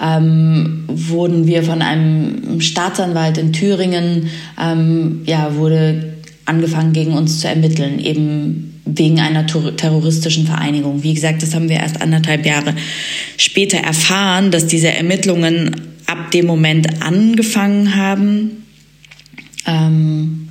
[0.00, 4.30] ähm, wurden wir von einem Staatsanwalt in Thüringen,
[4.60, 6.14] ähm, ja, wurde
[6.44, 11.02] angefangen gegen uns zu ermitteln, eben wegen einer terroristischen Vereinigung.
[11.02, 12.74] Wie gesagt, das haben wir erst anderthalb Jahre
[13.36, 15.70] später erfahren, dass diese Ermittlungen
[16.06, 18.64] ab dem Moment angefangen haben.
[19.66, 20.41] Ähm,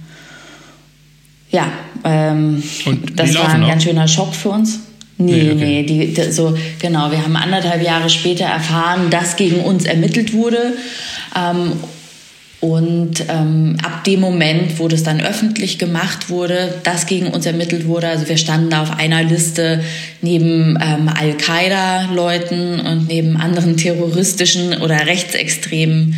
[1.51, 1.71] ja,
[2.03, 2.63] ähm,
[3.15, 3.67] das war ein noch?
[3.67, 4.79] ganz schöner Schock für uns.
[5.17, 5.55] Nee, nee, okay.
[5.55, 10.33] nee die, die, so, genau, wir haben anderthalb Jahre später erfahren, dass gegen uns ermittelt
[10.33, 10.73] wurde.
[11.37, 11.73] Ähm,
[12.61, 17.87] und ähm, ab dem Moment, wo das dann öffentlich gemacht wurde, dass gegen uns ermittelt
[17.87, 19.83] wurde, also wir standen da auf einer Liste
[20.21, 26.15] neben ähm, Al-Qaida-Leuten und neben anderen terroristischen oder rechtsextremen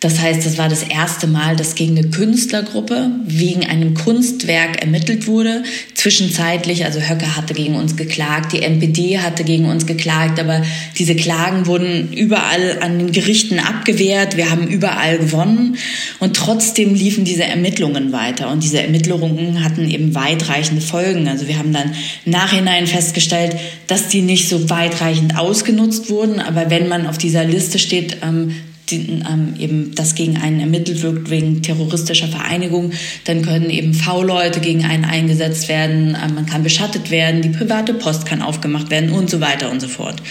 [0.00, 5.26] das heißt, das war das erste Mal, dass gegen eine Künstlergruppe wegen einem Kunstwerk ermittelt
[5.26, 5.64] wurde.
[5.94, 10.62] Zwischenzeitlich, also Höcke hatte gegen uns geklagt, die NPD hatte gegen uns geklagt, aber
[10.98, 14.36] diese Klagen wurden überall an den Gerichten abgewehrt.
[14.36, 15.76] Wir haben überall gewonnen
[16.20, 21.26] und trotzdem liefen diese Ermittlungen weiter und diese Ermittlungen hatten eben weitreichende Folgen.
[21.26, 21.92] Also wir haben dann
[22.24, 23.56] Nachhinein festgestellt,
[23.88, 28.54] dass die nicht so weitreichend ausgenutzt wurden, aber wenn man auf dieser Liste steht, ähm,
[28.90, 32.92] die, ähm, eben das gegen einen ermittelt wird wegen terroristischer Vereinigung,
[33.24, 37.94] dann können eben V-Leute gegen einen eingesetzt werden, ähm, man kann beschattet werden, die private
[37.94, 40.22] Post kann aufgemacht werden und so weiter und so fort.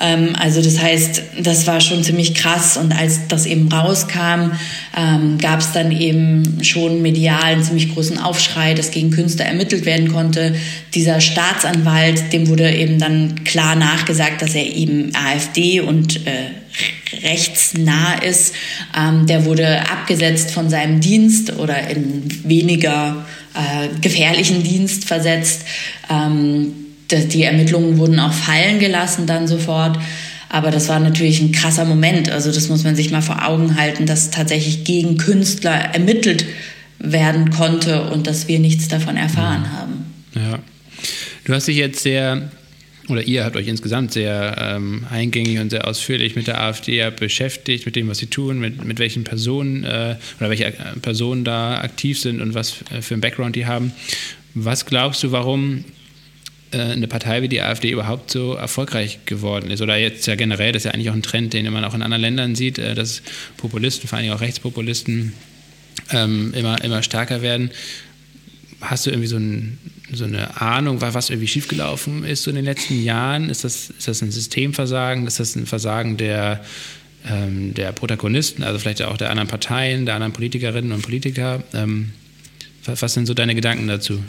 [0.00, 4.52] Ähm, also das heißt, das war schon ziemlich krass und als das eben rauskam,
[4.96, 9.84] ähm, gab es dann eben schon medial einen ziemlich großen Aufschrei, dass gegen Künstler ermittelt
[9.84, 10.54] werden konnte.
[10.94, 16.59] Dieser Staatsanwalt, dem wurde eben dann klar nachgesagt, dass er eben AfD und äh,
[17.22, 18.54] rechtsnah ist,
[18.96, 25.64] ähm, der wurde abgesetzt von seinem Dienst oder in weniger äh, gefährlichen Dienst versetzt.
[26.08, 26.72] Ähm,
[27.10, 29.98] die Ermittlungen wurden auch fallen gelassen dann sofort.
[30.48, 32.30] Aber das war natürlich ein krasser Moment.
[32.30, 36.44] Also das muss man sich mal vor Augen halten, dass tatsächlich gegen Künstler ermittelt
[36.98, 39.72] werden konnte und dass wir nichts davon erfahren mhm.
[39.72, 40.14] haben.
[40.34, 40.58] Ja.
[41.44, 42.50] Du hast dich jetzt sehr
[43.10, 47.86] oder ihr habt euch insgesamt sehr ähm, eingängig und sehr ausführlich mit der AfD beschäftigt,
[47.86, 51.80] mit dem, was sie tun, mit, mit welchen Personen äh, oder welche äh, Personen da
[51.80, 53.92] aktiv sind und was äh, für einen Background die haben.
[54.54, 55.84] Was glaubst du, warum
[56.72, 59.80] äh, eine Partei wie die AfD überhaupt so erfolgreich geworden ist?
[59.82, 62.02] Oder jetzt ja generell, das ist ja eigentlich auch ein Trend, den man auch in
[62.02, 63.22] anderen Ländern sieht, dass
[63.56, 65.32] Populisten, vor allem auch Rechtspopulisten,
[66.12, 67.70] ähm, immer, immer stärker werden.
[68.80, 69.78] Hast du irgendwie so ein
[70.12, 73.50] so eine Ahnung, was irgendwie schiefgelaufen ist so in den letzten Jahren?
[73.50, 75.26] Ist das, ist das ein Systemversagen?
[75.26, 76.64] Ist das ein Versagen der,
[77.28, 81.62] ähm, der Protagonisten, also vielleicht auch der anderen Parteien, der anderen Politikerinnen und Politiker?
[81.74, 82.12] Ähm,
[82.84, 84.20] was, sind so deine Gedanken dazu?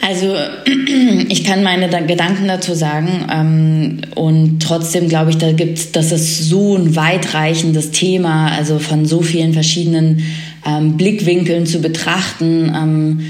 [0.00, 0.34] Also
[1.28, 6.48] ich kann meine Gedanken dazu sagen ähm, und trotzdem glaube ich, da gibt, das ist
[6.48, 10.24] so ein weitreichendes Thema, also von so vielen verschiedenen
[10.66, 12.72] ähm, Blickwinkeln zu betrachten.
[12.74, 13.20] Ähm,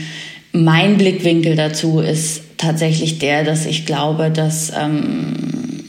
[0.52, 5.84] mein Blickwinkel dazu ist tatsächlich der, dass ich glaube, dass ähm,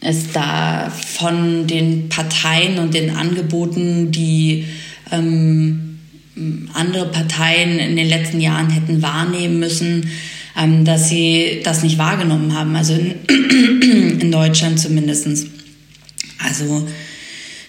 [0.00, 4.66] es da von den Parteien und den Angeboten, die
[5.10, 5.98] ähm,
[6.72, 10.10] andere Parteien in den letzten Jahren hätten wahrnehmen müssen,
[10.60, 15.46] ähm, dass sie das nicht wahrgenommen haben, also in, in Deutschland zumindest.
[16.38, 16.86] Also,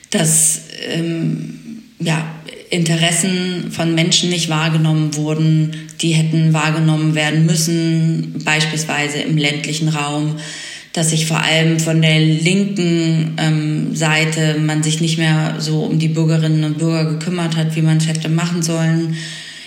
[0.09, 2.34] dass ähm, ja,
[2.69, 10.35] Interessen von Menschen nicht wahrgenommen wurden, die hätten wahrgenommen werden müssen, beispielsweise im ländlichen Raum,
[10.93, 15.99] dass sich vor allem von der linken ähm, Seite man sich nicht mehr so um
[15.99, 19.15] die Bürgerinnen und Bürger gekümmert hat, wie man es hätte machen sollen.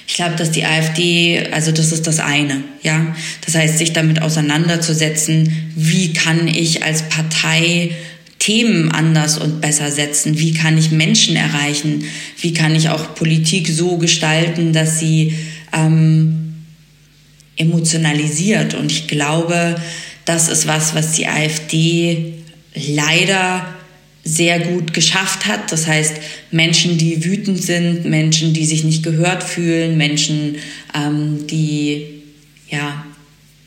[0.07, 3.15] Ich glaube, dass die AfD, also das ist das eine, ja.
[3.45, 7.91] Das heißt, sich damit auseinanderzusetzen, wie kann ich als Partei
[8.49, 10.39] Themen anders und besser setzen?
[10.39, 12.05] Wie kann ich Menschen erreichen?
[12.41, 15.35] Wie kann ich auch Politik so gestalten, dass sie
[15.71, 16.55] ähm,
[17.57, 18.73] emotionalisiert?
[18.73, 19.77] Und ich glaube,
[20.25, 22.37] das ist was, was die AfD
[22.75, 23.67] leider
[24.25, 25.71] sehr gut geschafft hat.
[25.71, 26.15] Das heißt,
[26.51, 30.57] Menschen, die wütend sind, Menschen, die sich nicht gehört fühlen, Menschen,
[30.95, 32.23] ähm, die
[32.71, 33.05] ja,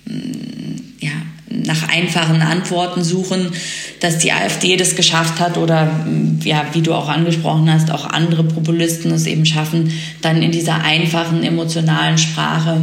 [0.05, 1.11] mm, ja,
[1.51, 3.51] nach einfachen Antworten suchen,
[3.99, 8.05] dass die AfD das geschafft hat oder mm, ja, wie du auch angesprochen hast, auch
[8.05, 9.91] andere Populisten es eben schaffen,
[10.21, 12.81] dann in dieser einfachen emotionalen Sprache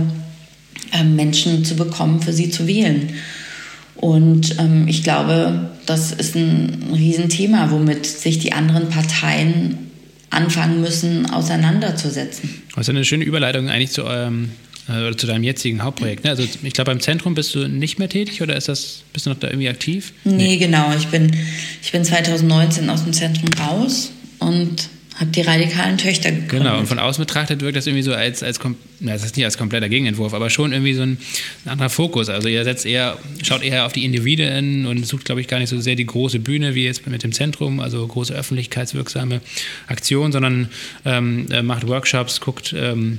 [0.92, 3.14] äh, Menschen zu bekommen, für sie zu wählen.
[3.96, 9.78] Und ähm, ich glaube, das ist ein Riesenthema, womit sich die anderen Parteien
[10.30, 12.62] anfangen müssen, auseinanderzusetzen.
[12.74, 16.24] Das ist eine schöne Überleitung eigentlich zu eurem äh, oder zu deinem jetzigen Hauptprojekt.
[16.24, 16.30] Ne?
[16.30, 19.30] Also ich glaube, beim Zentrum bist du nicht mehr tätig oder ist das, bist du
[19.30, 20.12] noch da irgendwie aktiv?
[20.24, 20.56] Nee, nee.
[20.56, 20.92] genau.
[20.96, 21.30] Ich bin,
[21.82, 26.68] ich bin 2019 aus dem Zentrum raus und habe die radikalen Töchter gegründet.
[26.68, 28.60] Genau, und von außen betrachtet wirkt das irgendwie so als, als
[29.00, 31.18] das ist nicht als kompletter Gegenentwurf, aber schon irgendwie so ein,
[31.64, 32.28] ein, anderer Fokus.
[32.28, 35.70] Also ihr setzt eher, schaut eher auf die Individuen und sucht, glaube ich, gar nicht
[35.70, 39.40] so sehr die große Bühne wie jetzt mit dem Zentrum, also große öffentlichkeitswirksame
[39.88, 40.68] Aktionen, sondern
[41.04, 43.18] ähm, äh, macht Workshops, guckt ähm,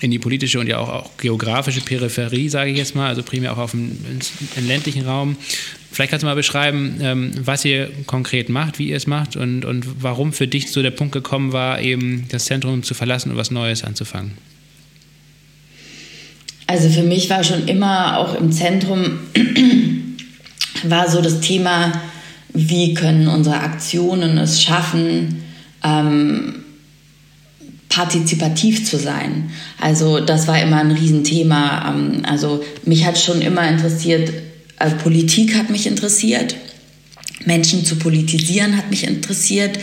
[0.00, 3.52] in die politische und ja auch, auch geografische Peripherie, sage ich jetzt mal, also primär
[3.52, 3.98] auch auf im
[4.66, 5.36] ländlichen Raum.
[5.92, 9.64] Vielleicht kannst du mal beschreiben, ähm, was ihr konkret macht, wie ihr es macht und,
[9.64, 13.36] und warum für dich so der Punkt gekommen war, eben das Zentrum zu verlassen und
[13.36, 14.32] was Neues anzufangen.
[16.66, 19.18] Also für mich war schon immer auch im Zentrum
[20.84, 22.00] war so das Thema,
[22.54, 25.42] wie können unsere Aktionen es schaffen,
[25.82, 26.64] ähm,
[27.90, 29.50] partizipativ zu sein.
[29.78, 31.92] Also das war immer ein Riesenthema.
[31.92, 34.32] Ähm, also mich hat schon immer interessiert,
[34.78, 36.54] also Politik hat mich interessiert,
[37.44, 39.78] Menschen zu politisieren hat mich interessiert,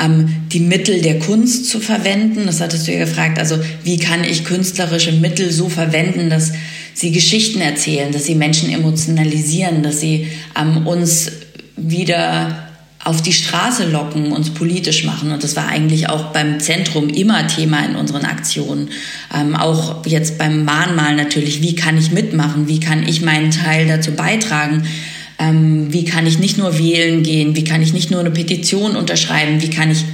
[0.00, 2.46] ähm, die Mittel der Kunst zu verwenden.
[2.46, 3.38] Das hattest du ja gefragt.
[3.38, 6.52] Also wie kann ich künstlerische Mittel so verwenden, dass
[6.94, 10.28] sie Geschichten erzählen, dass sie Menschen emotionalisieren, dass sie
[10.58, 11.32] ähm, uns
[11.76, 12.67] wieder
[13.04, 15.32] auf die Straße locken, uns politisch machen.
[15.32, 18.90] Und das war eigentlich auch beim Zentrum immer Thema in unseren Aktionen.
[19.34, 23.86] Ähm, auch jetzt beim Mahnmal natürlich, wie kann ich mitmachen, wie kann ich meinen Teil
[23.86, 24.82] dazu beitragen,
[25.38, 28.96] ähm, wie kann ich nicht nur wählen gehen, wie kann ich nicht nur eine Petition
[28.96, 30.04] unterschreiben, wie kann ich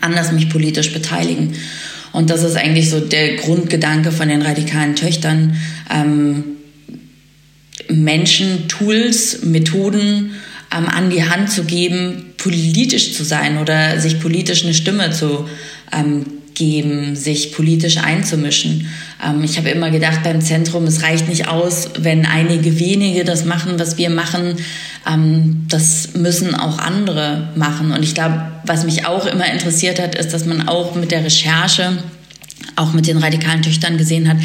[0.00, 1.54] anders mich politisch beteiligen.
[2.12, 5.56] Und das ist eigentlich so der Grundgedanke von den radikalen Töchtern.
[5.92, 6.44] Ähm,
[7.90, 10.30] Menschen, Tools, Methoden,
[10.76, 15.48] ähm, an die Hand zu geben, politisch zu sein oder sich politisch eine Stimme zu
[15.92, 18.88] ähm, geben, sich politisch einzumischen.
[19.24, 23.44] Ähm, ich habe immer gedacht beim Zentrum, es reicht nicht aus, wenn einige wenige das
[23.44, 24.56] machen, was wir machen.
[25.10, 27.92] Ähm, das müssen auch andere machen.
[27.92, 31.24] Und ich glaube, was mich auch immer interessiert hat, ist, dass man auch mit der
[31.24, 31.98] Recherche,
[32.76, 34.38] auch mit den radikalen Töchtern gesehen hat,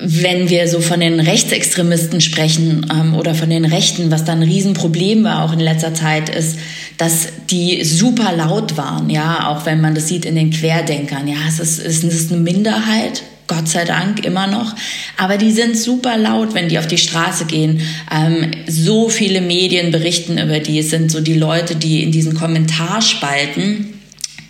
[0.00, 4.42] wenn wir so von den Rechtsextremisten sprechen ähm, oder von den Rechten, was da ein
[4.44, 6.56] Riesenproblem war auch in letzter Zeit, ist,
[6.98, 11.26] dass die super laut waren, ja, auch wenn man das sieht in den Querdenkern.
[11.26, 14.72] Ja, es ist, es ist eine Minderheit, Gott sei Dank immer noch.
[15.16, 17.80] Aber die sind super laut, wenn die auf die Straße gehen.
[18.12, 20.78] Ähm, so viele Medien berichten über die.
[20.78, 23.94] Es sind so die Leute, die in diesen Kommentarspalten,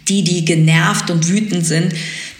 [0.08, 1.94] die, die genervt und wütend sind,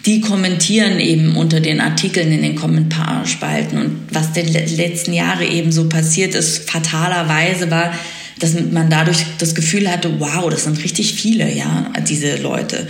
[0.05, 3.77] die kommentieren eben unter den Artikeln in den Kommentarspalten.
[3.77, 7.93] Und was die letzten Jahre eben so passiert ist, fatalerweise war,
[8.39, 12.87] dass man dadurch das Gefühl hatte, wow, das sind richtig viele, ja, diese Leute.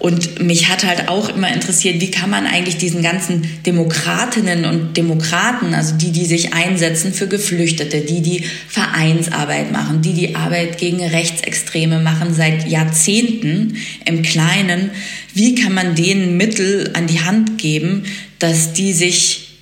[0.00, 4.96] Und mich hat halt auch immer interessiert, wie kann man eigentlich diesen ganzen Demokratinnen und
[4.96, 10.78] Demokraten, also die, die sich einsetzen für Geflüchtete, die die Vereinsarbeit machen, die die Arbeit
[10.78, 13.76] gegen Rechtsextreme machen seit Jahrzehnten
[14.06, 14.90] im Kleinen,
[15.34, 18.04] wie kann man denen Mittel an die Hand geben,
[18.38, 19.58] dass die sich,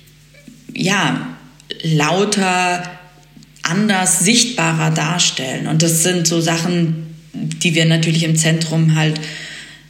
[0.73, 1.37] ja,
[1.83, 2.98] lauter,
[3.69, 5.67] anders, sichtbarer darstellen.
[5.67, 9.19] Und das sind so Sachen, die wir natürlich im Zentrum halt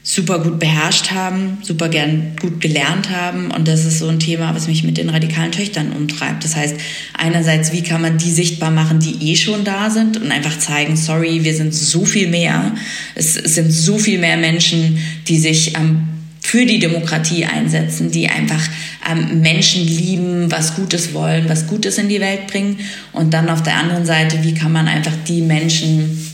[0.01, 3.51] super gut beherrscht haben, super gern gut gelernt haben.
[3.51, 6.43] Und das ist so ein Thema, was mich mit den radikalen Töchtern umtreibt.
[6.43, 6.75] Das heißt,
[7.17, 10.95] einerseits, wie kann man die sichtbar machen, die eh schon da sind und einfach zeigen,
[10.95, 12.73] sorry, wir sind so viel mehr.
[13.15, 16.07] Es, sind so viel mehr Menschen, die sich ähm,
[16.50, 18.68] für die Demokratie einsetzen, die einfach
[19.08, 22.80] ähm, Menschen lieben, was Gutes wollen, was Gutes in die Welt bringen.
[23.14, 26.34] Und dann auf der anderen Seite, wie kann man einfach die Menschen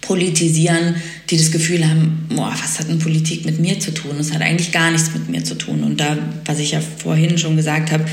[0.00, 0.96] politisieren,
[1.30, 4.16] die das Gefühl haben, boah, was hat denn Politik mit mir zu tun?
[4.18, 5.84] Das hat eigentlich gar nichts mit mir zu tun.
[5.84, 8.04] Und da, was ich ja vorhin schon gesagt habe,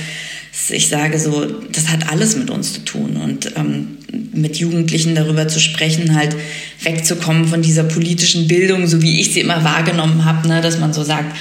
[0.69, 3.17] ich sage so, das hat alles mit uns zu tun.
[3.17, 3.97] Und ähm,
[4.33, 6.35] mit Jugendlichen darüber zu sprechen, halt
[6.81, 10.93] wegzukommen von dieser politischen Bildung, so wie ich sie immer wahrgenommen habe, ne, dass man
[10.93, 11.35] so sagt,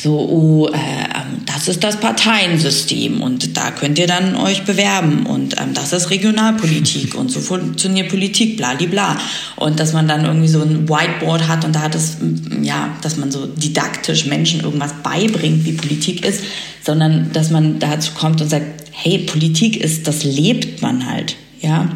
[0.00, 5.26] so, oh, äh, ähm, das ist das Parteiensystem und da könnt ihr dann euch bewerben
[5.26, 9.18] und ähm, das ist Regionalpolitik und so funktioniert Politik, bla, bla.
[9.56, 12.18] Und dass man dann irgendwie so ein Whiteboard hat und da hat es,
[12.62, 16.44] ja, dass man so didaktisch Menschen irgendwas beibringt, wie Politik ist,
[16.84, 21.88] sondern dass man dazu kommt und sagt, hey, Politik ist, das lebt man halt, ja.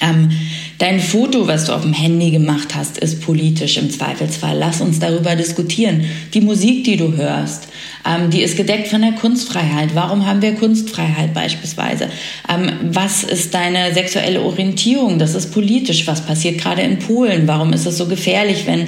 [0.00, 0.30] Ähm,
[0.78, 4.56] dein Foto, was du auf dem Handy gemacht hast, ist politisch im Zweifelsfall.
[4.58, 6.04] Lass uns darüber diskutieren.
[6.34, 7.68] Die Musik, die du hörst,
[8.06, 9.94] ähm, die ist gedeckt von der Kunstfreiheit.
[9.94, 12.08] Warum haben wir Kunstfreiheit beispielsweise?
[12.48, 15.18] Ähm, was ist deine sexuelle Orientierung?
[15.18, 16.06] Das ist politisch.
[16.06, 17.48] Was passiert gerade in Polen?
[17.48, 18.80] Warum ist es so gefährlich, wenn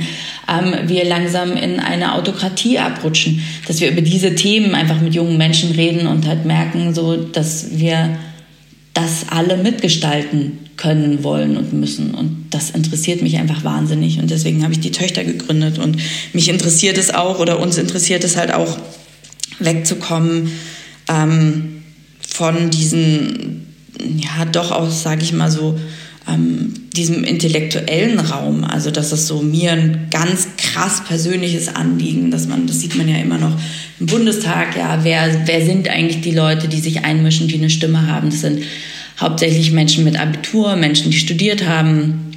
[0.48, 3.42] ähm, wir langsam in eine Autokratie abrutschen?
[3.66, 7.78] Dass wir über diese Themen einfach mit jungen Menschen reden und halt merken, so, dass
[7.78, 8.18] wir
[8.94, 12.14] das alle mitgestalten können, wollen und müssen.
[12.14, 14.18] Und das interessiert mich einfach wahnsinnig.
[14.20, 15.78] Und deswegen habe ich die Töchter gegründet.
[15.78, 15.98] Und
[16.32, 18.78] mich interessiert es auch, oder uns interessiert es halt auch,
[19.58, 20.52] wegzukommen
[21.08, 21.82] ähm,
[22.26, 23.66] von diesen,
[23.98, 25.78] ja, doch auch, sage ich mal so,
[26.28, 28.64] ähm, diesem intellektuellen Raum.
[28.64, 33.08] Also das ist so mir ein ganz krass persönliches Anliegen, dass man, das sieht man
[33.08, 33.58] ja immer noch
[33.98, 38.06] im Bundestag, ja, wer, wer sind eigentlich die Leute, die sich einmischen, die eine Stimme
[38.06, 38.30] haben?
[38.30, 38.62] Das sind
[39.20, 42.32] hauptsächlich Menschen mit Abitur, Menschen, die studiert haben.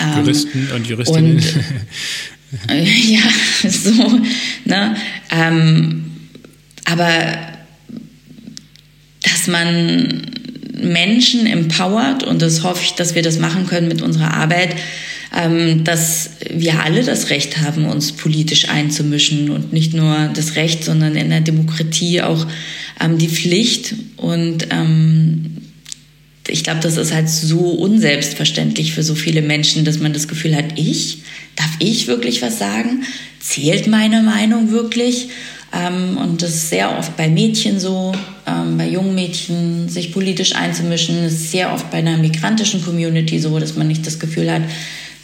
[0.00, 1.36] Ähm, Juristen und Juristinnen.
[1.36, 3.20] Und, äh, ja,
[3.70, 4.20] so.
[4.64, 4.96] Ne?
[5.30, 6.04] Ähm,
[6.84, 7.36] aber
[9.22, 10.22] dass man
[10.80, 14.74] Menschen empowert, und das hoffe ich, dass wir das machen können mit unserer Arbeit,
[15.34, 20.84] ähm, dass wir alle das Recht haben, uns politisch einzumischen und nicht nur das Recht,
[20.84, 22.46] sondern in der Demokratie auch
[23.00, 23.94] ähm, die Pflicht.
[24.16, 25.56] Und ähm,
[26.52, 30.54] ich glaube, das ist halt so unselbstverständlich für so viele Menschen, dass man das Gefühl
[30.54, 31.22] hat, ich,
[31.56, 33.04] darf ich wirklich was sagen?
[33.40, 35.28] Zählt meine Meinung wirklich?
[35.72, 38.12] Ähm, und das ist sehr oft bei Mädchen so,
[38.46, 41.22] ähm, bei jungen Mädchen sich politisch einzumischen.
[41.22, 44.62] Das ist sehr oft bei einer migrantischen Community so, dass man nicht das Gefühl hat,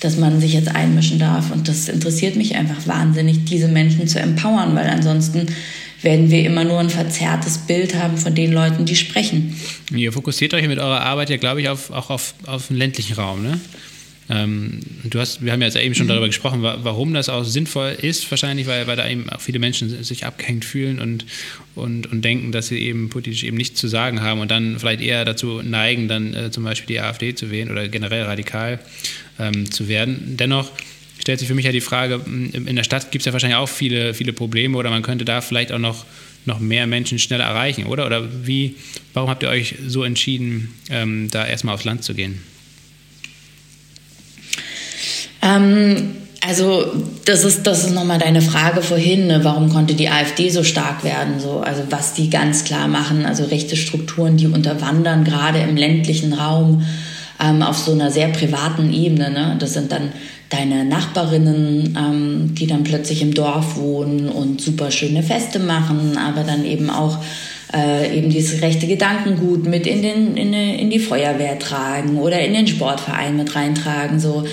[0.01, 1.51] dass man sich jetzt einmischen darf.
[1.51, 5.47] Und das interessiert mich einfach wahnsinnig, diese Menschen zu empowern, weil ansonsten
[6.03, 9.55] werden wir immer nur ein verzerrtes Bild haben von den Leuten, die sprechen.
[9.95, 13.15] Ihr fokussiert euch mit eurer Arbeit ja, glaube ich, auf, auch auf, auf den ländlichen
[13.15, 13.61] Raum, ne?
[14.31, 16.11] Ähm, du hast, wir haben ja jetzt eben schon mhm.
[16.11, 20.05] darüber gesprochen, warum das auch sinnvoll ist, wahrscheinlich, weil, weil da eben auch viele Menschen
[20.05, 21.25] sich abgehängt fühlen und,
[21.75, 25.01] und, und denken, dass sie eben politisch eben nichts zu sagen haben und dann vielleicht
[25.01, 28.81] eher dazu neigen, dann äh, zum Beispiel die AfD zu wählen oder generell radikal
[29.39, 30.37] ähm, zu werden.
[30.39, 30.71] Dennoch
[31.19, 33.69] stellt sich für mich ja die Frage, in der Stadt gibt es ja wahrscheinlich auch
[33.69, 36.05] viele, viele Probleme oder man könnte da vielleicht auch noch,
[36.45, 38.07] noch mehr Menschen schneller erreichen, oder?
[38.07, 38.77] Oder wie,
[39.15, 42.41] warum habt ihr euch so entschieden, ähm, da erstmal aufs Land zu gehen?
[45.43, 46.15] Ähm,
[46.47, 46.93] also
[47.25, 49.41] das ist, das ist nochmal deine Frage vorhin, ne?
[49.43, 51.41] warum konnte die AfD so stark werden?
[51.41, 56.33] So, also was die ganz klar machen, also rechte Strukturen, die unterwandern, gerade im ländlichen
[56.33, 56.87] Raum
[57.41, 59.31] ähm, auf so einer sehr privaten Ebene.
[59.31, 59.57] Ne?
[59.59, 60.13] Das sind dann
[60.51, 66.45] deine Nachbarinnen, ähm, die dann plötzlich im Dorf wohnen und super schöne Feste machen, aber
[66.45, 67.19] dann eben auch
[67.75, 72.55] äh, eben dieses rechte Gedankengut mit in, den, in, in, die Feuerwehr tragen oder in
[72.55, 74.21] den Sportverein mit reintragen.
[74.21, 74.47] So,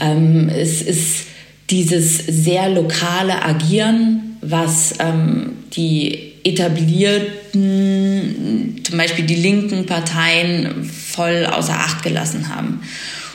[0.00, 1.26] ähm, es ist
[1.68, 11.74] dieses sehr lokale Agieren, was ähm, die etablierten, zum Beispiel die linken Parteien voll außer
[11.74, 12.82] Acht gelassen haben.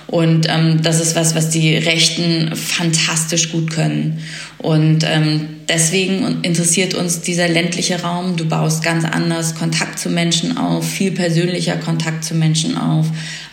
[0.08, 4.20] Und ähm, das ist was, was die Rechten fantastisch gut können.
[4.60, 8.36] Und ähm, deswegen interessiert uns dieser ländliche Raum.
[8.36, 13.08] Du baust ganz anders Kontakt zu Menschen auf, viel persönlicher Kontakt zu Menschen auf.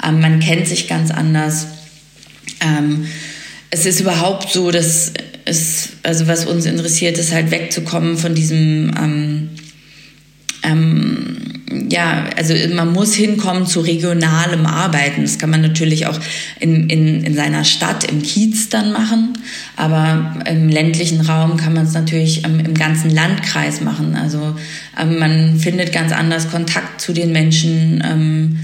[0.06, 1.68] Ähm, man kennt sich ganz anders.
[2.60, 3.06] Ähm,
[3.70, 5.12] es ist überhaupt so, dass
[5.44, 9.50] es, also was uns interessiert, ist halt wegzukommen von diesem ähm,
[10.62, 11.52] ähm,
[11.90, 15.22] ja, also man muss hinkommen zu regionalem Arbeiten.
[15.22, 16.18] Das kann man natürlich auch
[16.60, 19.38] in, in, in seiner Stadt, im Kiez dann machen,
[19.76, 24.14] aber im ländlichen Raum kann man es natürlich ähm, im ganzen Landkreis machen.
[24.14, 24.54] Also
[25.00, 28.02] ähm, man findet ganz anders Kontakt zu den Menschen.
[28.04, 28.58] Ähm,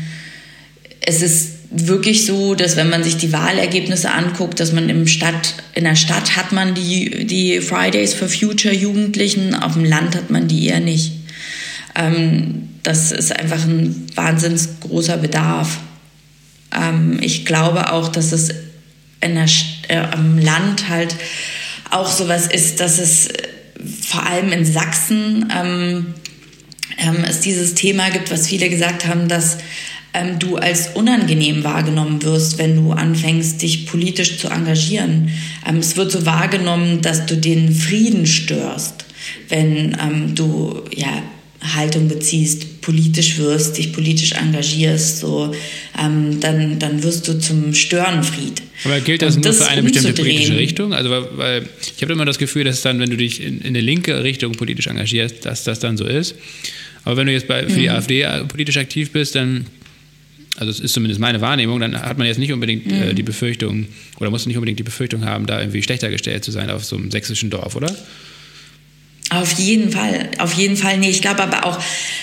[1.01, 5.55] es ist wirklich so, dass wenn man sich die Wahlergebnisse anguckt, dass man im Stadt,
[5.74, 10.30] in der Stadt hat man die, die Fridays for Future Jugendlichen, auf dem Land hat
[10.30, 11.12] man die eher nicht.
[11.99, 15.78] Ähm, das ist einfach ein wahnsinnig großer Bedarf.
[16.74, 18.51] Ähm, ich glaube auch, dass es
[19.20, 19.49] in der,
[19.88, 21.14] äh, am Land halt
[21.90, 23.49] auch sowas ist, dass es äh,
[24.07, 26.14] vor allem in Sachsen ähm,
[26.99, 29.59] ähm, es dieses Thema gibt, was viele gesagt haben, dass
[30.14, 35.30] ähm, du als unangenehm wahrgenommen wirst, wenn du anfängst, dich politisch zu engagieren.
[35.66, 39.05] Ähm, es wird so wahrgenommen, dass du den Frieden störst.
[39.49, 41.22] wenn ähm, du ja
[41.61, 45.52] Haltung beziehst, politisch wirst, dich politisch engagierst, so,
[46.00, 48.62] ähm, dann, dann wirst du zum Störenfried.
[48.84, 50.94] Aber gilt das, das nur für eine bestimmte politische Richtung?
[50.94, 53.66] Also, weil, weil ich habe immer das Gefühl, dass dann, wenn du dich in, in
[53.68, 56.36] eine linke Richtung politisch engagierst, dass das dann so ist.
[57.04, 57.80] Aber wenn du jetzt bei, für mhm.
[57.80, 59.66] die AfD politisch aktiv bist, dann,
[60.56, 63.02] also das ist zumindest meine Wahrnehmung, dann hat man jetzt nicht unbedingt äh, mhm.
[63.02, 63.86] äh, die Befürchtung,
[64.20, 66.96] oder muss nicht unbedingt die Befürchtung haben, da irgendwie schlechter gestellt zu sein auf so
[66.96, 67.94] einem sächsischen Dorf, oder?
[69.30, 70.96] Auf jeden Fall, auf jeden Fall.
[70.96, 71.78] Nee, ich glaube aber auch,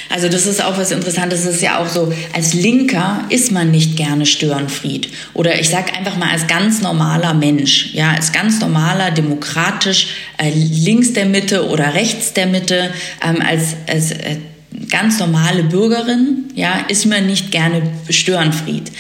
[0.10, 3.70] also das ist auch was Interessantes, es ist ja auch so, als Linker ist man
[3.70, 5.10] nicht gerne Störenfried.
[5.36, 10.50] Oder ich sage einfach mal als ganz normaler Mensch, ja, als ganz normaler, demokratisch, äh,
[10.50, 12.92] links der Mitte oder rechts der Mitte,
[13.24, 14.38] ähm, als, als äh,
[14.90, 18.92] ganz normale Bürgerin, ja, ist man nicht gerne Störenfried.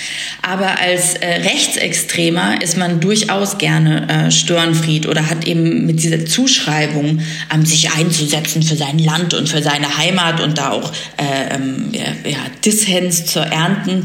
[0.41, 6.25] Aber als äh, Rechtsextremer ist man durchaus gerne äh, Störenfried oder hat eben mit dieser
[6.25, 7.21] Zuschreibung,
[7.53, 11.91] ähm, sich einzusetzen für sein Land und für seine Heimat und da auch äh, ähm,
[11.93, 14.03] ja, Dissens zu ernten.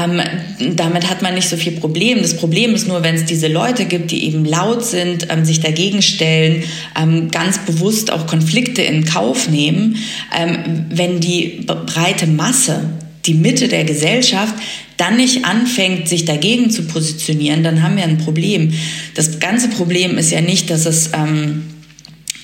[0.00, 0.20] Ähm,
[0.76, 2.20] damit hat man nicht so viel Problem.
[2.20, 5.60] Das Problem ist nur, wenn es diese Leute gibt, die eben laut sind, ähm, sich
[5.60, 6.64] dagegen stellen,
[7.00, 9.96] ähm, ganz bewusst auch Konflikte in Kauf nehmen,
[10.38, 12.90] ähm, wenn die breite Masse,
[13.26, 14.54] die Mitte der Gesellschaft
[14.96, 18.72] dann nicht anfängt, sich dagegen zu positionieren, dann haben wir ein Problem.
[19.14, 21.64] Das ganze Problem ist ja nicht, dass es ähm,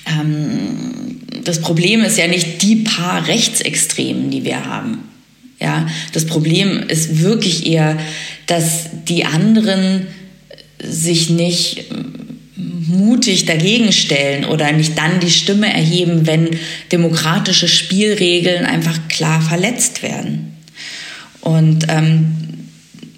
[0.05, 4.99] ähm, das Problem ist ja nicht die paar Rechtsextremen, die wir haben.
[5.59, 7.97] Ja, das Problem ist wirklich eher,
[8.47, 10.07] dass die anderen
[10.83, 11.85] sich nicht
[12.87, 16.49] mutig dagegen stellen oder nicht dann die Stimme erheben, wenn
[16.91, 20.55] demokratische Spielregeln einfach klar verletzt werden.
[21.41, 22.56] Und ähm,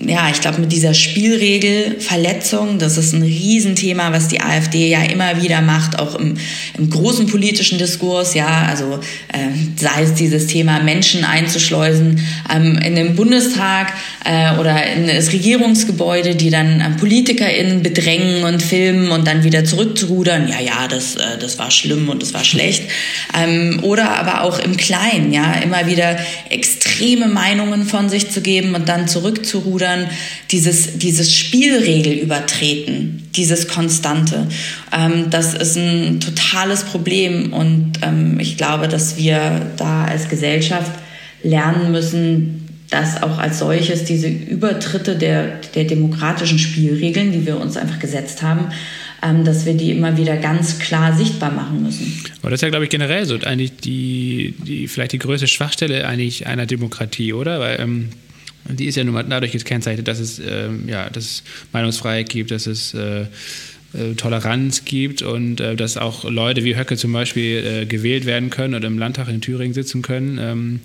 [0.01, 5.41] ja, ich glaube, mit dieser Spielregelverletzung, das ist ein Riesenthema, was die AfD ja immer
[5.43, 6.37] wieder macht, auch im,
[6.77, 9.01] im großen politischen Diskurs, ja, also
[9.33, 9.37] äh,
[9.75, 13.91] sei es dieses Thema Menschen einzuschleusen ähm, in den Bundestag
[14.23, 19.65] äh, oder in das Regierungsgebäude, die dann äh, PolitikerInnen bedrängen und filmen und dann wieder
[19.65, 22.83] zurückzurudern, ja, ja, das, äh, das war schlimm und das war schlecht.
[23.37, 26.17] Ähm, oder aber auch im Kleinen, ja, immer wieder
[26.49, 30.09] extreme Meinungen von sich zu geben und dann zurückzurudern sondern
[30.51, 34.47] dieses, dieses Spielregel übertreten, dieses Konstante.
[34.91, 40.91] Ähm, das ist ein totales Problem und ähm, ich glaube, dass wir da als Gesellschaft
[41.43, 47.77] lernen müssen, dass auch als solches diese Übertritte der, der demokratischen Spielregeln, die wir uns
[47.77, 48.71] einfach gesetzt haben,
[49.21, 52.23] ähm, dass wir die immer wieder ganz klar sichtbar machen müssen.
[52.41, 56.07] Aber das ist ja, glaube ich, generell so eigentlich die, die vielleicht die größte Schwachstelle
[56.07, 57.59] eigentlich einer Demokratie, oder?
[57.59, 58.09] Weil ähm,
[58.69, 62.51] die ist ja nun mal dadurch gekennzeichnet, dass es, äh, ja, dass es Meinungsfreiheit gibt,
[62.51, 63.25] dass es äh,
[63.93, 68.49] äh, Toleranz gibt und äh, dass auch Leute wie Höcke zum Beispiel äh, gewählt werden
[68.49, 70.37] können oder im Landtag in Thüringen sitzen können.
[70.39, 70.79] Ähm,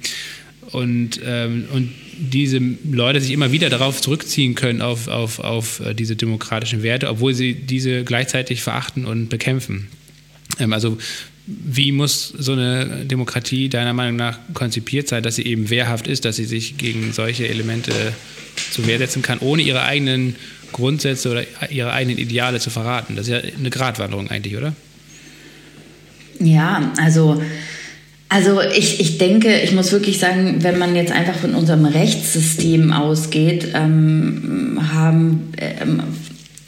[0.73, 2.59] und, ähm, und diese
[2.91, 7.35] Leute sich immer wieder darauf zurückziehen können, auf, auf, auf äh, diese demokratischen Werte, obwohl
[7.35, 9.89] sie diese gleichzeitig verachten und bekämpfen.
[10.59, 10.99] Ähm, also
[11.47, 16.25] wie muss so eine Demokratie deiner Meinung nach konzipiert sein, dass sie eben wehrhaft ist,
[16.25, 17.93] dass sie sich gegen solche Elemente
[18.71, 20.37] zu Wehr setzen kann, ohne ihre eigenen
[20.73, 23.15] Grundsätze oder ihre eigenen Ideale zu verraten?
[23.17, 24.75] Das ist ja eine Gratwanderung eigentlich, oder?
[26.41, 27.43] Ja, also,
[28.29, 32.93] also ich, ich denke, ich muss wirklich sagen, wenn man jetzt einfach von unserem Rechtssystem
[32.93, 36.03] ausgeht, ähm, haben ähm,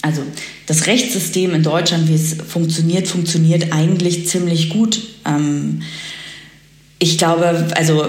[0.07, 0.23] also
[0.67, 5.01] das Rechtssystem in Deutschland, wie es funktioniert, funktioniert eigentlich ziemlich gut.
[5.27, 5.83] Ähm,
[6.99, 8.07] ich glaube, also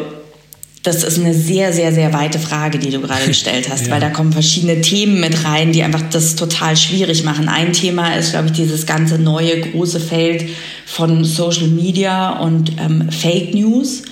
[0.84, 3.92] das ist eine sehr, sehr, sehr weite Frage, die du gerade gestellt hast, ja.
[3.92, 7.50] weil da kommen verschiedene Themen mit rein, die einfach das total schwierig machen.
[7.50, 10.46] Ein Thema ist, glaube ich, dieses ganze neue große Feld
[10.86, 14.04] von Social Media und ähm, Fake News.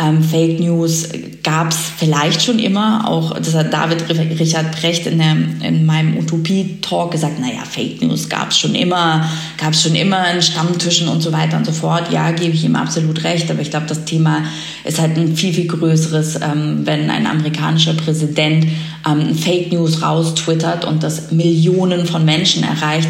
[0.00, 1.08] Ähm, Fake News
[1.42, 4.04] gab es vielleicht schon immer, auch das hat David
[4.38, 5.36] Richard Brecht in, der,
[5.66, 10.30] in meinem Utopie-Talk gesagt, naja, Fake News gab es schon immer, gab es schon immer
[10.30, 12.12] in Stammtischen und so weiter und so fort.
[12.12, 14.44] Ja, gebe ich ihm absolut recht, aber ich glaube, das Thema
[14.84, 18.66] ist halt ein viel, viel größeres, ähm, wenn ein amerikanischer Präsident
[19.04, 23.08] ähm, Fake News raustwittert und das Millionen von Menschen erreicht,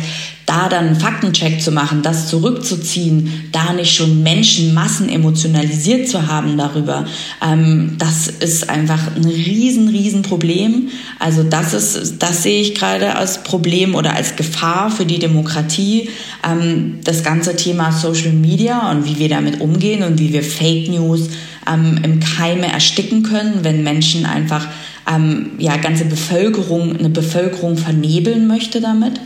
[0.48, 6.56] da dann einen Faktencheck zu machen, das zurückzuziehen, da nicht schon Menschenmassen emotionalisiert zu haben
[6.56, 7.04] darüber,
[7.46, 10.88] ähm, das ist einfach ein riesen, riesen Problem.
[11.18, 16.08] Also das ist, das sehe ich gerade als Problem oder als Gefahr für die Demokratie.
[16.42, 20.88] Ähm, das ganze Thema Social Media und wie wir damit umgehen und wie wir Fake
[20.88, 21.28] News
[21.70, 24.66] ähm, im Keime ersticken können, wenn Menschen einfach
[25.14, 29.20] ähm, ja ganze Bevölkerung, eine Bevölkerung vernebeln möchte damit.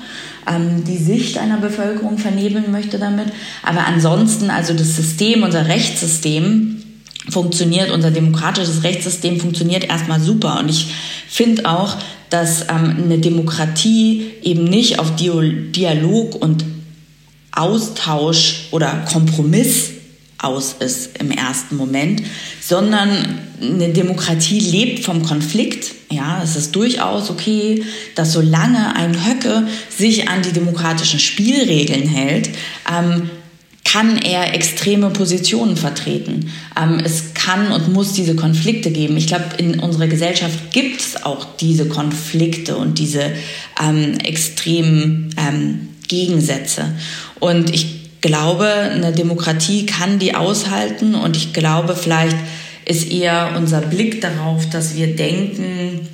[0.46, 3.28] Ähm, die Sicht einer Bevölkerung vernebeln möchte damit.
[3.62, 6.82] Aber ansonsten, also das System, unser Rechtssystem,
[7.28, 10.58] funktioniert, unser demokratisches Rechtssystem funktioniert erstmal super.
[10.58, 10.88] Und ich
[11.28, 11.96] finde auch,
[12.30, 16.64] dass ähm, eine Demokratie eben nicht auf Dialog und
[17.52, 19.90] Austausch oder Kompromiss
[20.42, 22.22] aus ist im ersten Moment,
[22.60, 25.92] sondern eine Demokratie lebt vom Konflikt.
[26.10, 27.84] Ja, es ist durchaus okay,
[28.14, 32.50] dass solange ein Höcke sich an die demokratischen Spielregeln hält,
[32.90, 33.30] ähm,
[33.84, 36.50] kann er extreme Positionen vertreten.
[36.80, 39.16] Ähm, es kann und muss diese Konflikte geben.
[39.16, 43.32] Ich glaube, in unserer Gesellschaft gibt es auch diese Konflikte und diese
[43.82, 46.92] ähm, extremen ähm, Gegensätze.
[47.38, 52.36] Und ich glaube, eine Demokratie kann die aushalten und ich glaube, vielleicht
[52.86, 56.08] ist eher unser Blick darauf, dass wir denken,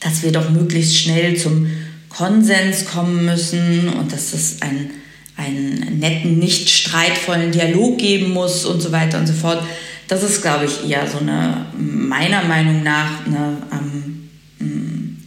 [0.00, 1.68] dass wir doch möglichst schnell zum
[2.10, 4.90] Konsens kommen müssen und dass es ein
[5.36, 9.64] einen netten, nicht streitvollen Dialog geben muss und so weiter und so fort.
[10.06, 14.28] Das ist, glaube ich, eher so eine, meiner Meinung nach, eine, ähm,
[14.60, 15.18] ähm,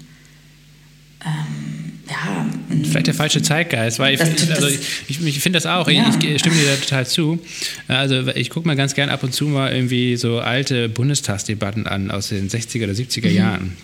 [2.10, 2.46] ja,
[2.84, 6.10] Vielleicht der falsche Zeitgeist, weil ich, also ich, ich, ich finde das auch, ja.
[6.10, 7.40] ich, ich, stimme dir da total zu.
[7.88, 12.12] Also ich gucke mir ganz gern ab und zu mal irgendwie so alte Bundestagsdebatten an
[12.12, 13.36] aus den 60er oder 70er mhm.
[13.36, 13.78] Jahren.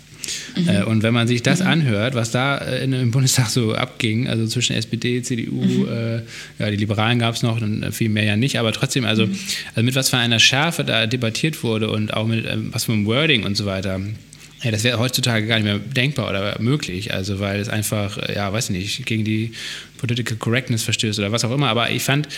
[0.55, 0.69] Mhm.
[0.69, 1.67] Äh, und wenn man sich das mhm.
[1.67, 5.87] anhört, was da äh, im Bundestag so abging, also zwischen SPD, CDU, mhm.
[5.87, 6.21] äh,
[6.59, 9.37] ja, die Liberalen gab es noch, und viel mehr ja nicht, aber trotzdem, also, mhm.
[9.75, 12.93] also mit was für einer Schärfe da debattiert wurde und auch mit ähm, was für
[12.93, 13.99] einem Wording und so weiter.
[14.63, 18.35] Ja, das wäre heutzutage gar nicht mehr denkbar oder möglich, also weil es einfach, äh,
[18.35, 19.51] ja, weiß ich nicht, gegen die
[19.97, 21.67] Political Correctness verstößt oder was auch immer.
[21.67, 22.29] Aber ich fand,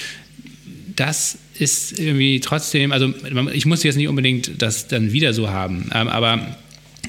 [0.96, 3.14] das ist irgendwie trotzdem, also
[3.54, 6.58] ich muss jetzt nicht unbedingt das dann wieder so haben, ähm, aber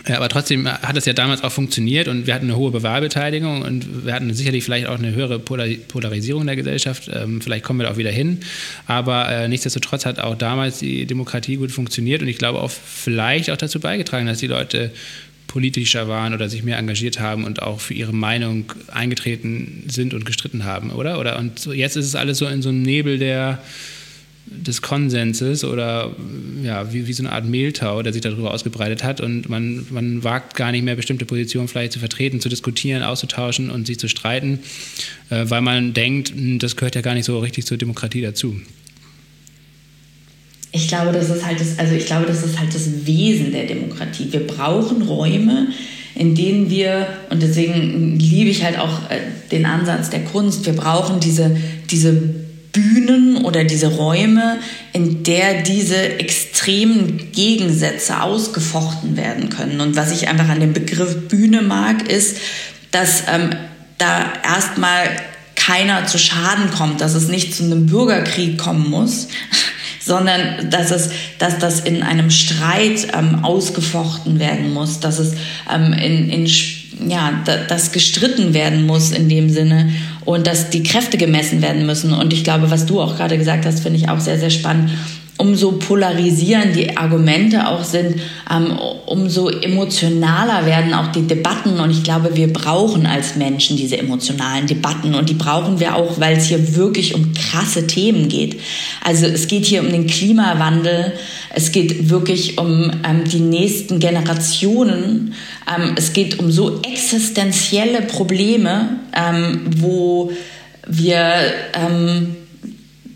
[0.09, 3.63] ja, aber trotzdem hat es ja damals auch funktioniert und wir hatten eine hohe Bewahlbeteiligung
[3.63, 7.11] und wir hatten sicherlich vielleicht auch eine höhere Polarisierung der Gesellschaft.
[7.13, 8.41] Ähm, vielleicht kommen wir da auch wieder hin.
[8.87, 13.51] Aber äh, nichtsdestotrotz hat auch damals die Demokratie gut funktioniert und ich glaube auch vielleicht
[13.51, 14.93] auch dazu beigetragen, dass die Leute
[15.49, 20.25] politischer waren oder sich mehr engagiert haben und auch für ihre Meinung eingetreten sind und
[20.25, 21.19] gestritten haben, oder?
[21.19, 23.59] Oder und jetzt ist es alles so in so einem Nebel der
[24.47, 26.15] des Konsenses oder
[26.63, 30.23] ja, wie, wie so eine Art Mehltau, der sich darüber ausgebreitet hat und man, man
[30.23, 34.09] wagt gar nicht mehr bestimmte Positionen vielleicht zu vertreten, zu diskutieren, auszutauschen und sich zu
[34.09, 34.61] streiten,
[35.31, 38.57] äh, weil man denkt, hm, das gehört ja gar nicht so richtig zur Demokratie dazu.
[40.71, 43.67] Ich glaube, das ist halt das, also ich glaube, das ist halt das Wesen der
[43.67, 44.29] Demokratie.
[44.31, 45.69] Wir brauchen Räume,
[46.15, 49.19] in denen wir, und deswegen liebe ich halt auch äh,
[49.51, 51.57] den Ansatz der Kunst, wir brauchen diese,
[51.91, 52.46] diese
[52.77, 54.59] Bühnen oder diese Räume,
[54.93, 59.81] in der diese extremen Gegensätze ausgefochten werden können.
[59.81, 62.37] Und was ich einfach an dem Begriff Bühne mag, ist,
[62.91, 63.51] dass ähm,
[63.97, 65.09] da erstmal
[65.55, 69.29] keiner zu Schaden kommt, dass es nicht zu einem Bürgerkrieg kommen muss,
[70.05, 71.09] sondern dass es,
[71.39, 75.33] dass das in einem Streit ähm, ausgefochten werden muss, dass es
[75.73, 76.47] ähm, in, in
[77.09, 79.91] ja, dass gestritten werden muss in dem Sinne
[80.27, 82.13] und dass die Kräfte gemessen werden müssen.
[82.13, 84.91] Und ich glaube, was du auch gerade gesagt hast, finde ich auch sehr, sehr spannend.
[85.39, 88.21] Umso polarisierend die Argumente auch sind,
[88.51, 91.79] ähm, umso emotionaler werden auch die Debatten.
[91.79, 95.15] Und ich glaube, wir brauchen als Menschen diese emotionalen Debatten.
[95.15, 98.61] Und die brauchen wir auch, weil es hier wirklich um krasse Themen geht.
[99.05, 101.13] Also es geht hier um den Klimawandel.
[101.55, 105.35] Es geht wirklich um ähm, die nächsten Generationen.
[105.69, 109.01] Ähm, es geht um so existenzielle Probleme,
[109.79, 110.31] wo
[110.87, 111.25] wir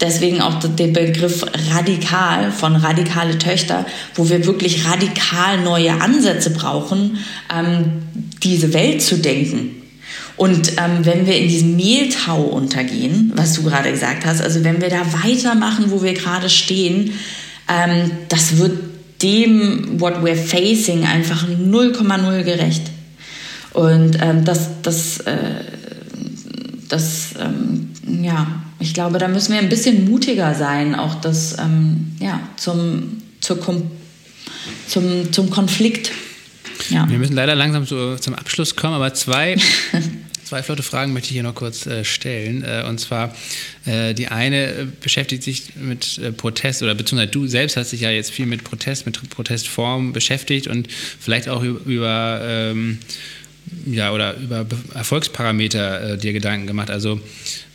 [0.00, 7.18] deswegen auch den Begriff radikal von radikale Töchter, wo wir wirklich radikal neue Ansätze brauchen,
[7.54, 8.02] ähm,
[8.42, 9.76] diese Welt zu denken.
[10.36, 14.80] Und ähm, wenn wir in diesem Mehltau untergehen, was du gerade gesagt hast, also wenn
[14.80, 17.12] wir da weitermachen, wo wir gerade stehen,
[17.68, 18.78] ähm, das wird
[19.20, 22.82] dem, what we're facing, einfach 0,0 gerecht.
[23.74, 25.64] Und ähm, das, das, äh,
[26.88, 27.89] das, ähm,
[28.22, 33.22] ja, ich glaube, da müssen wir ein bisschen mutiger sein, auch das, ähm, ja, zum,
[33.40, 33.90] zur Kom
[34.86, 36.12] zum, zum Konflikt.
[36.90, 37.08] Ja.
[37.08, 39.56] Wir müssen leider langsam so zum Abschluss kommen, aber zwei
[40.50, 42.64] Zwei flotte Fragen möchte ich hier noch kurz äh, stellen.
[42.64, 43.32] Äh, und zwar,
[43.86, 48.00] äh, die eine äh, beschäftigt sich mit äh, Protest oder beziehungsweise du selbst hast dich
[48.00, 52.98] ja jetzt viel mit Protest, mit Protestformen beschäftigt und vielleicht auch über, über ähm,
[53.86, 56.90] ja, oder über Erfolgsparameter äh, dir Gedanken gemacht.
[56.90, 57.20] Also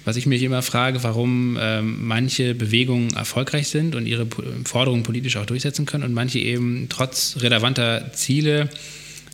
[0.06, 4.28] was ich mich immer frage, warum ähm, manche Bewegungen erfolgreich sind und ihre
[4.66, 8.70] Forderungen politisch auch durchsetzen können und manche eben trotz relevanter Ziele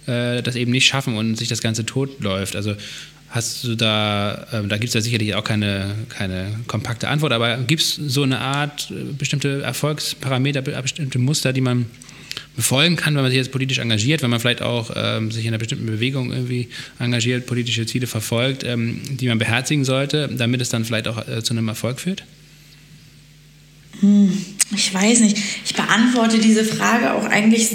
[0.07, 2.55] das eben nicht schaffen und sich das Ganze totläuft.
[2.55, 2.73] Also
[3.31, 7.57] Hast du da, äh, da gibt es ja sicherlich auch keine, keine kompakte Antwort, aber
[7.59, 11.85] gibt es so eine Art äh, bestimmte Erfolgsparameter, bestimmte Muster, die man
[12.55, 15.49] befolgen kann, wenn man sich jetzt politisch engagiert, wenn man vielleicht auch ähm, sich in
[15.49, 16.67] einer bestimmten Bewegung irgendwie
[16.99, 21.43] engagiert, politische Ziele verfolgt, ähm, die man beherzigen sollte, damit es dann vielleicht auch äh,
[21.43, 22.23] zu einem Erfolg führt?
[24.01, 24.33] Hm,
[24.75, 25.37] ich weiß nicht.
[25.65, 27.69] Ich beantworte diese Frage auch eigentlich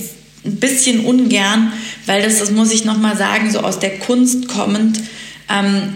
[0.45, 1.73] ein bisschen ungern,
[2.05, 5.01] weil das, das muss ich nochmal sagen, so aus der Kunst kommend,
[5.49, 5.95] ähm,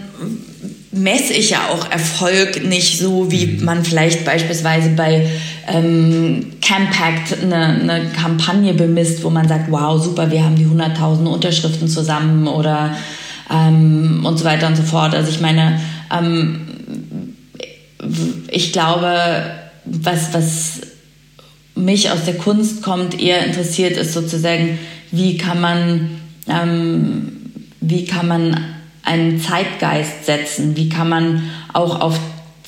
[0.91, 3.65] messe ich ja auch Erfolg nicht so, wie mhm.
[3.65, 5.29] man vielleicht beispielsweise bei
[5.67, 11.25] ähm, Campact eine, eine Kampagne bemisst, wo man sagt, wow, super, wir haben die 100.000
[11.25, 12.95] Unterschriften zusammen oder
[13.49, 15.13] ähm, und so weiter und so fort.
[15.13, 15.79] Also ich meine,
[16.11, 16.67] ähm,
[18.49, 19.43] ich glaube,
[19.85, 20.81] was, was
[21.75, 24.79] mich aus der Kunst kommt, eher interessiert ist sozusagen,
[25.11, 27.31] wie kann man, ähm,
[27.79, 28.57] wie kann man
[29.03, 30.75] einen Zeitgeist setzen?
[30.75, 31.43] Wie kann man
[31.73, 32.19] auch auf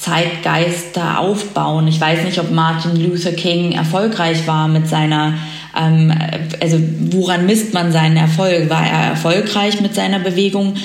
[0.03, 1.87] Zeitgeister aufbauen?
[1.87, 5.35] Ich weiß nicht, ob Martin Luther King erfolgreich war mit seiner,
[5.79, 6.13] ähm,
[6.61, 6.77] also
[7.11, 8.69] woran misst man seinen Erfolg?
[8.69, 10.75] War er erfolgreich mit seiner Bewegung?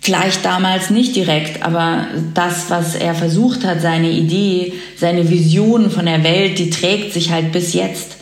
[0.00, 6.06] Vielleicht damals nicht direkt, aber das, was er versucht hat, seine Idee, seine Vision von
[6.06, 8.16] der Welt, die trägt sich halt bis jetzt.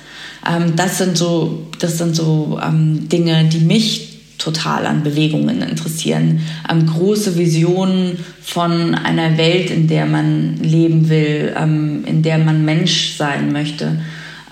[0.47, 4.12] Ähm, das sind so, das sind so ähm, Dinge, die mich
[4.43, 6.41] total an Bewegungen interessieren,
[6.71, 12.65] ähm, große Visionen von einer Welt, in der man leben will, ähm, in der man
[12.65, 14.01] Mensch sein möchte.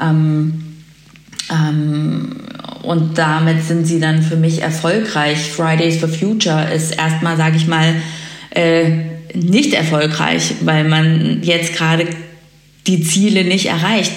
[0.00, 0.64] Ähm,
[1.50, 2.36] ähm
[2.82, 5.38] und damit sind sie dann für mich erfolgreich.
[5.38, 7.94] Fridays for Future ist erstmal, sage ich mal,
[8.50, 8.90] äh,
[9.34, 12.06] nicht erfolgreich, weil man jetzt gerade
[12.86, 14.12] die Ziele nicht erreicht.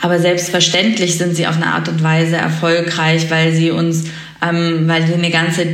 [0.00, 4.04] Aber selbstverständlich sind sie auf eine Art und Weise erfolgreich, weil sie uns
[4.40, 5.66] ähm, weil, sie eine ganze,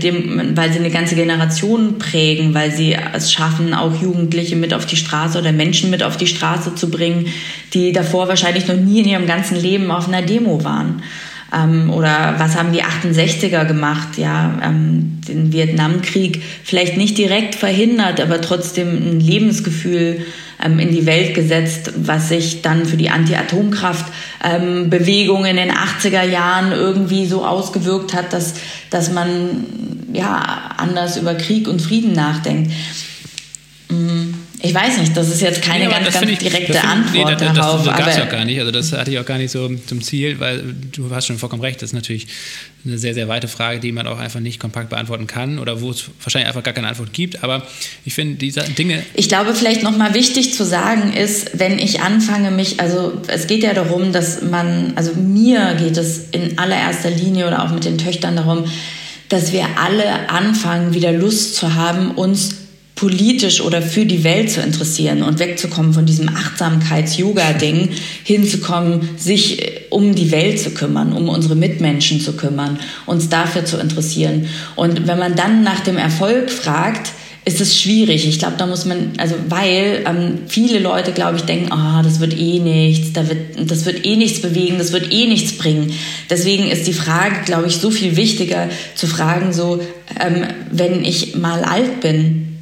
[0.55, 4.97] weil sie eine ganze Generation prägen, weil sie es schaffen, auch Jugendliche mit auf die
[4.97, 7.27] Straße oder Menschen mit auf die Straße zu bringen,
[7.75, 11.03] die davor wahrscheinlich noch nie in ihrem ganzen Leben auf einer Demo waren.
[11.55, 14.17] Ähm, oder was haben die 68er gemacht?
[14.17, 20.25] Ja, ähm, den Vietnamkrieg vielleicht nicht direkt verhindert, aber trotzdem ein Lebensgefühl
[20.65, 26.73] ähm, in die Welt gesetzt, was sich dann für die Anti-Atomkraft-Bewegung in den 80er Jahren
[26.73, 28.55] irgendwie so ausgewirkt hat, dass,
[28.91, 29.67] dass man
[30.13, 32.73] ja anders über Krieg und Frieden nachdenkt.
[33.91, 34.44] Mhm.
[34.63, 37.55] Ich weiß nicht, das ist jetzt keine nee, ganz, ganz ich, direkte Antwort nee, das,
[37.55, 37.85] darauf.
[37.85, 38.59] Das, das gab es ja gar nicht.
[38.59, 41.63] Also das hatte ich auch gar nicht so zum Ziel, weil du hast schon vollkommen
[41.63, 41.83] recht.
[41.83, 42.29] Das ist natürlich
[42.85, 45.91] eine sehr, sehr weite Frage, die man auch einfach nicht kompakt beantworten kann oder wo
[45.91, 47.43] es wahrscheinlich einfach gar keine Antwort gibt.
[47.43, 47.63] Aber
[48.05, 49.03] ich finde diese Dinge.
[49.15, 53.63] Ich glaube, vielleicht nochmal wichtig zu sagen ist, wenn ich anfange, mich, also es geht
[53.63, 57.99] ja darum, dass man, also mir geht es in allererster Linie oder auch mit den
[57.99, 58.65] Töchtern darum,
[59.29, 62.64] dass wir alle anfangen, wieder Lust zu haben, uns
[62.95, 67.91] politisch oder für die Welt zu interessieren und wegzukommen von diesem Achtsamkeits-Yoga-Ding,
[68.23, 73.65] hinzukommen, sich äh, um die Welt zu kümmern, um unsere Mitmenschen zu kümmern, uns dafür
[73.65, 74.47] zu interessieren.
[74.77, 77.11] Und wenn man dann nach dem Erfolg fragt,
[77.47, 78.27] ist es schwierig.
[78.27, 82.03] Ich glaube, da muss man, also weil ähm, viele Leute, glaube ich, denken, ah, oh,
[82.03, 85.59] das wird eh nichts, da wird, das wird eh nichts bewegen, das wird eh nichts
[85.59, 85.93] bringen.
[86.31, 89.83] Deswegen ist die Frage, glaube ich, so viel wichtiger zu fragen, so,
[90.19, 92.54] ähm, wenn ich mal alt bin,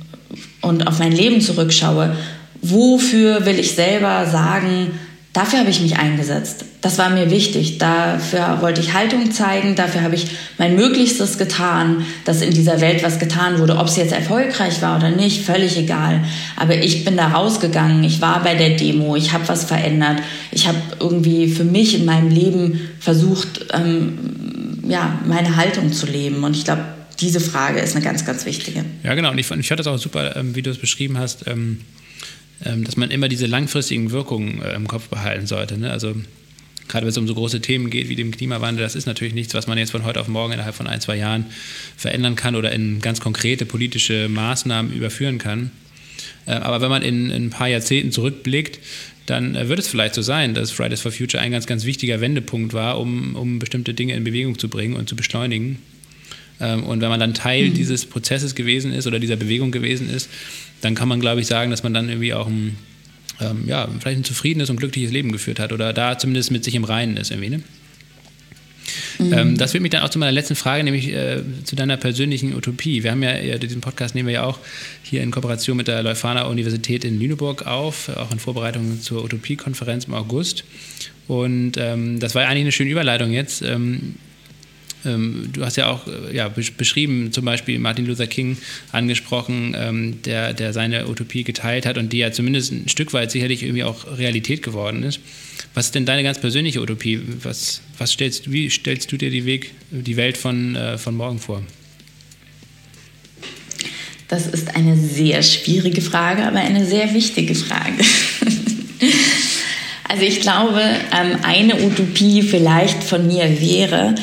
[0.62, 2.16] und auf mein Leben zurückschaue,
[2.62, 4.92] wofür will ich selber sagen,
[5.32, 6.64] dafür habe ich mich eingesetzt.
[6.80, 7.78] Das war mir wichtig.
[7.78, 9.76] Dafür wollte ich Haltung zeigen.
[9.76, 10.26] Dafür habe ich
[10.58, 13.76] mein Möglichstes getan, dass in dieser Welt was getan wurde.
[13.76, 16.24] Ob es jetzt erfolgreich war oder nicht, völlig egal.
[16.56, 18.02] Aber ich bin da rausgegangen.
[18.02, 19.14] Ich war bei der Demo.
[19.14, 20.18] Ich habe was verändert.
[20.50, 24.18] Ich habe irgendwie für mich in meinem Leben versucht, ähm,
[24.88, 26.42] ja, meine Haltung zu leben.
[26.42, 26.82] Und ich glaube,
[27.22, 28.84] diese Frage ist eine ganz, ganz wichtige.
[29.02, 29.30] Ja, genau.
[29.30, 31.80] Und ich, ich fand das auch super, ähm, wie du es beschrieben hast, ähm,
[32.64, 35.78] ähm, dass man immer diese langfristigen Wirkungen äh, im Kopf behalten sollte.
[35.78, 35.90] Ne?
[35.90, 36.14] Also
[36.88, 39.54] gerade wenn es um so große Themen geht wie den Klimawandel, das ist natürlich nichts,
[39.54, 41.46] was man jetzt von heute auf morgen innerhalb von ein, zwei Jahren
[41.96, 45.70] verändern kann oder in ganz konkrete politische Maßnahmen überführen kann.
[46.46, 48.78] Äh, aber wenn man in, in, ein paar Jahrzehnten zurückblickt,
[49.26, 52.20] dann äh, wird es vielleicht so sein, dass Fridays for Future ein ganz, ganz wichtiger
[52.20, 55.78] Wendepunkt war, um, um bestimmte Dinge in Bewegung zu bringen und zu beschleunigen.
[56.60, 57.74] Ähm, und wenn man dann Teil mhm.
[57.74, 60.28] dieses Prozesses gewesen ist oder dieser Bewegung gewesen ist,
[60.80, 62.76] dann kann man, glaube ich, sagen, dass man dann irgendwie auch ein,
[63.40, 66.74] ähm, ja, vielleicht ein zufriedenes und glückliches Leben geführt hat oder da zumindest mit sich
[66.74, 67.50] im Reinen ist irgendwie.
[67.50, 67.62] Ne?
[69.18, 69.32] Mhm.
[69.32, 72.54] Ähm, das führt mich dann auch zu meiner letzten Frage, nämlich äh, zu deiner persönlichen
[72.54, 73.02] Utopie.
[73.02, 74.58] Wir haben ja, ja, diesen Podcast nehmen wir ja auch
[75.02, 80.04] hier in Kooperation mit der Leuphana Universität in Lüneburg auf, auch in Vorbereitung zur Utopie-Konferenz
[80.04, 80.64] im August.
[81.28, 83.62] Und ähm, das war eigentlich eine schöne Überleitung jetzt.
[83.62, 84.16] Ähm,
[85.04, 88.56] ähm, du hast ja auch äh, ja, beschrieben, zum Beispiel Martin Luther King
[88.92, 93.30] angesprochen, ähm, der, der seine Utopie geteilt hat und die ja zumindest ein Stück weit
[93.30, 95.20] sicherlich irgendwie auch Realität geworden ist.
[95.74, 97.20] Was ist denn deine ganz persönliche Utopie?
[97.42, 101.38] Was, was stellst, wie stellst du dir die, Weg, die Welt von, äh, von morgen
[101.38, 101.62] vor?
[104.28, 108.02] Das ist eine sehr schwierige Frage, aber eine sehr wichtige Frage.
[110.08, 114.14] also ich glaube, ähm, eine Utopie vielleicht von mir wäre,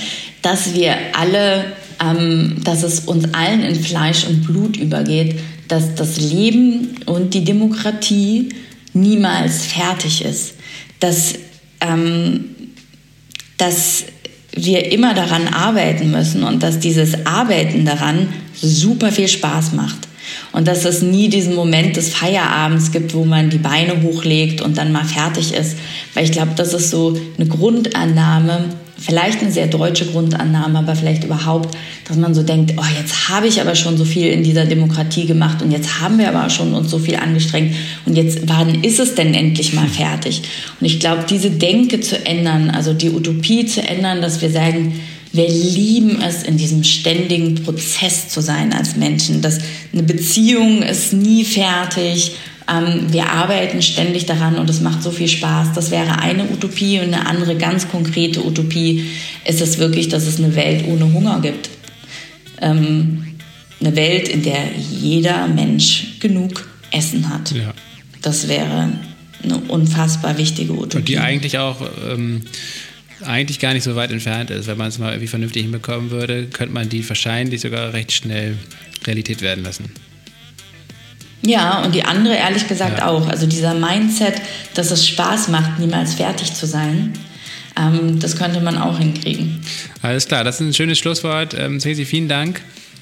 [0.42, 1.66] dass wir alle,
[2.02, 7.44] ähm, dass es uns allen in Fleisch und Blut übergeht, dass das Leben und die
[7.44, 8.50] Demokratie
[8.94, 10.56] niemals fertig ist.
[11.00, 11.36] Dass,
[11.82, 12.46] ähm,
[13.58, 14.06] dass
[14.54, 20.08] wir immer daran arbeiten müssen und dass dieses Arbeiten daran super viel Spaß macht.
[20.52, 24.78] Und dass es nie diesen Moment des Feierabends gibt, wo man die Beine hochlegt und
[24.78, 25.76] dann mal fertig ist.
[26.14, 28.66] Weil ich glaube, das ist so eine Grundannahme,
[29.00, 31.76] vielleicht eine sehr deutsche Grundannahme, aber vielleicht überhaupt,
[32.08, 35.26] dass man so denkt, oh, jetzt habe ich aber schon so viel in dieser Demokratie
[35.26, 39.00] gemacht und jetzt haben wir aber schon uns so viel angestrengt und jetzt, wann ist
[39.00, 40.42] es denn endlich mal fertig?
[40.80, 45.00] Und ich glaube, diese Denke zu ändern, also die Utopie zu ändern, dass wir sagen,
[45.32, 49.42] wir lieben es, in diesem ständigen Prozess zu sein als Menschen.
[49.42, 49.60] Dass
[49.94, 52.32] eine Beziehung ist nie fertig
[53.08, 55.74] wir arbeiten ständig daran und es macht so viel Spaß.
[55.74, 59.06] Das wäre eine Utopie und eine andere ganz konkrete Utopie
[59.46, 61.70] ist es wirklich, dass es eine Welt ohne Hunger gibt.
[62.62, 63.36] Ähm,
[63.80, 67.52] eine Welt, in der jeder Mensch genug Essen hat.
[67.52, 67.74] Ja.
[68.22, 68.90] Das wäre
[69.44, 70.98] eine unfassbar wichtige Utopie.
[70.98, 72.42] Und die eigentlich auch ähm,
[73.26, 74.68] eigentlich gar nicht so weit entfernt ist.
[74.68, 78.58] Wenn man es mal irgendwie vernünftig hinbekommen würde, könnte man die wahrscheinlich sogar recht schnell
[79.06, 79.92] Realität werden lassen.
[81.42, 83.08] Ja, und die andere ehrlich gesagt ja.
[83.08, 83.28] auch.
[83.28, 84.42] Also dieser Mindset,
[84.74, 87.14] dass es Spaß macht, niemals fertig zu sein,
[87.78, 89.62] ähm, das könnte man auch hinkriegen.
[90.02, 91.56] Alles klar, das ist ein schönes Schlusswort.
[91.58, 92.62] Ähm, Ceci, vielen Dank.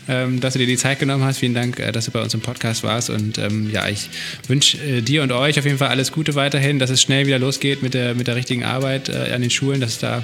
[0.09, 1.39] Ähm, dass du dir die Zeit genommen hast.
[1.39, 3.09] Vielen Dank, äh, dass du bei uns im Podcast warst.
[3.09, 4.09] Und ähm, ja, ich
[4.47, 7.39] wünsche äh, dir und euch auf jeden Fall alles Gute weiterhin, dass es schnell wieder
[7.39, 10.23] losgeht mit der, mit der richtigen Arbeit äh, an den Schulen, dass es da,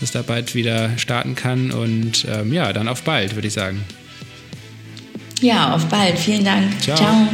[0.00, 1.70] dass da bald wieder starten kann.
[1.70, 3.84] Und ähm, ja, dann auf bald, würde ich sagen.
[5.42, 6.18] Ja, auf bald.
[6.18, 6.80] Vielen Dank.
[6.80, 6.96] Ciao.
[6.96, 7.28] Ciao.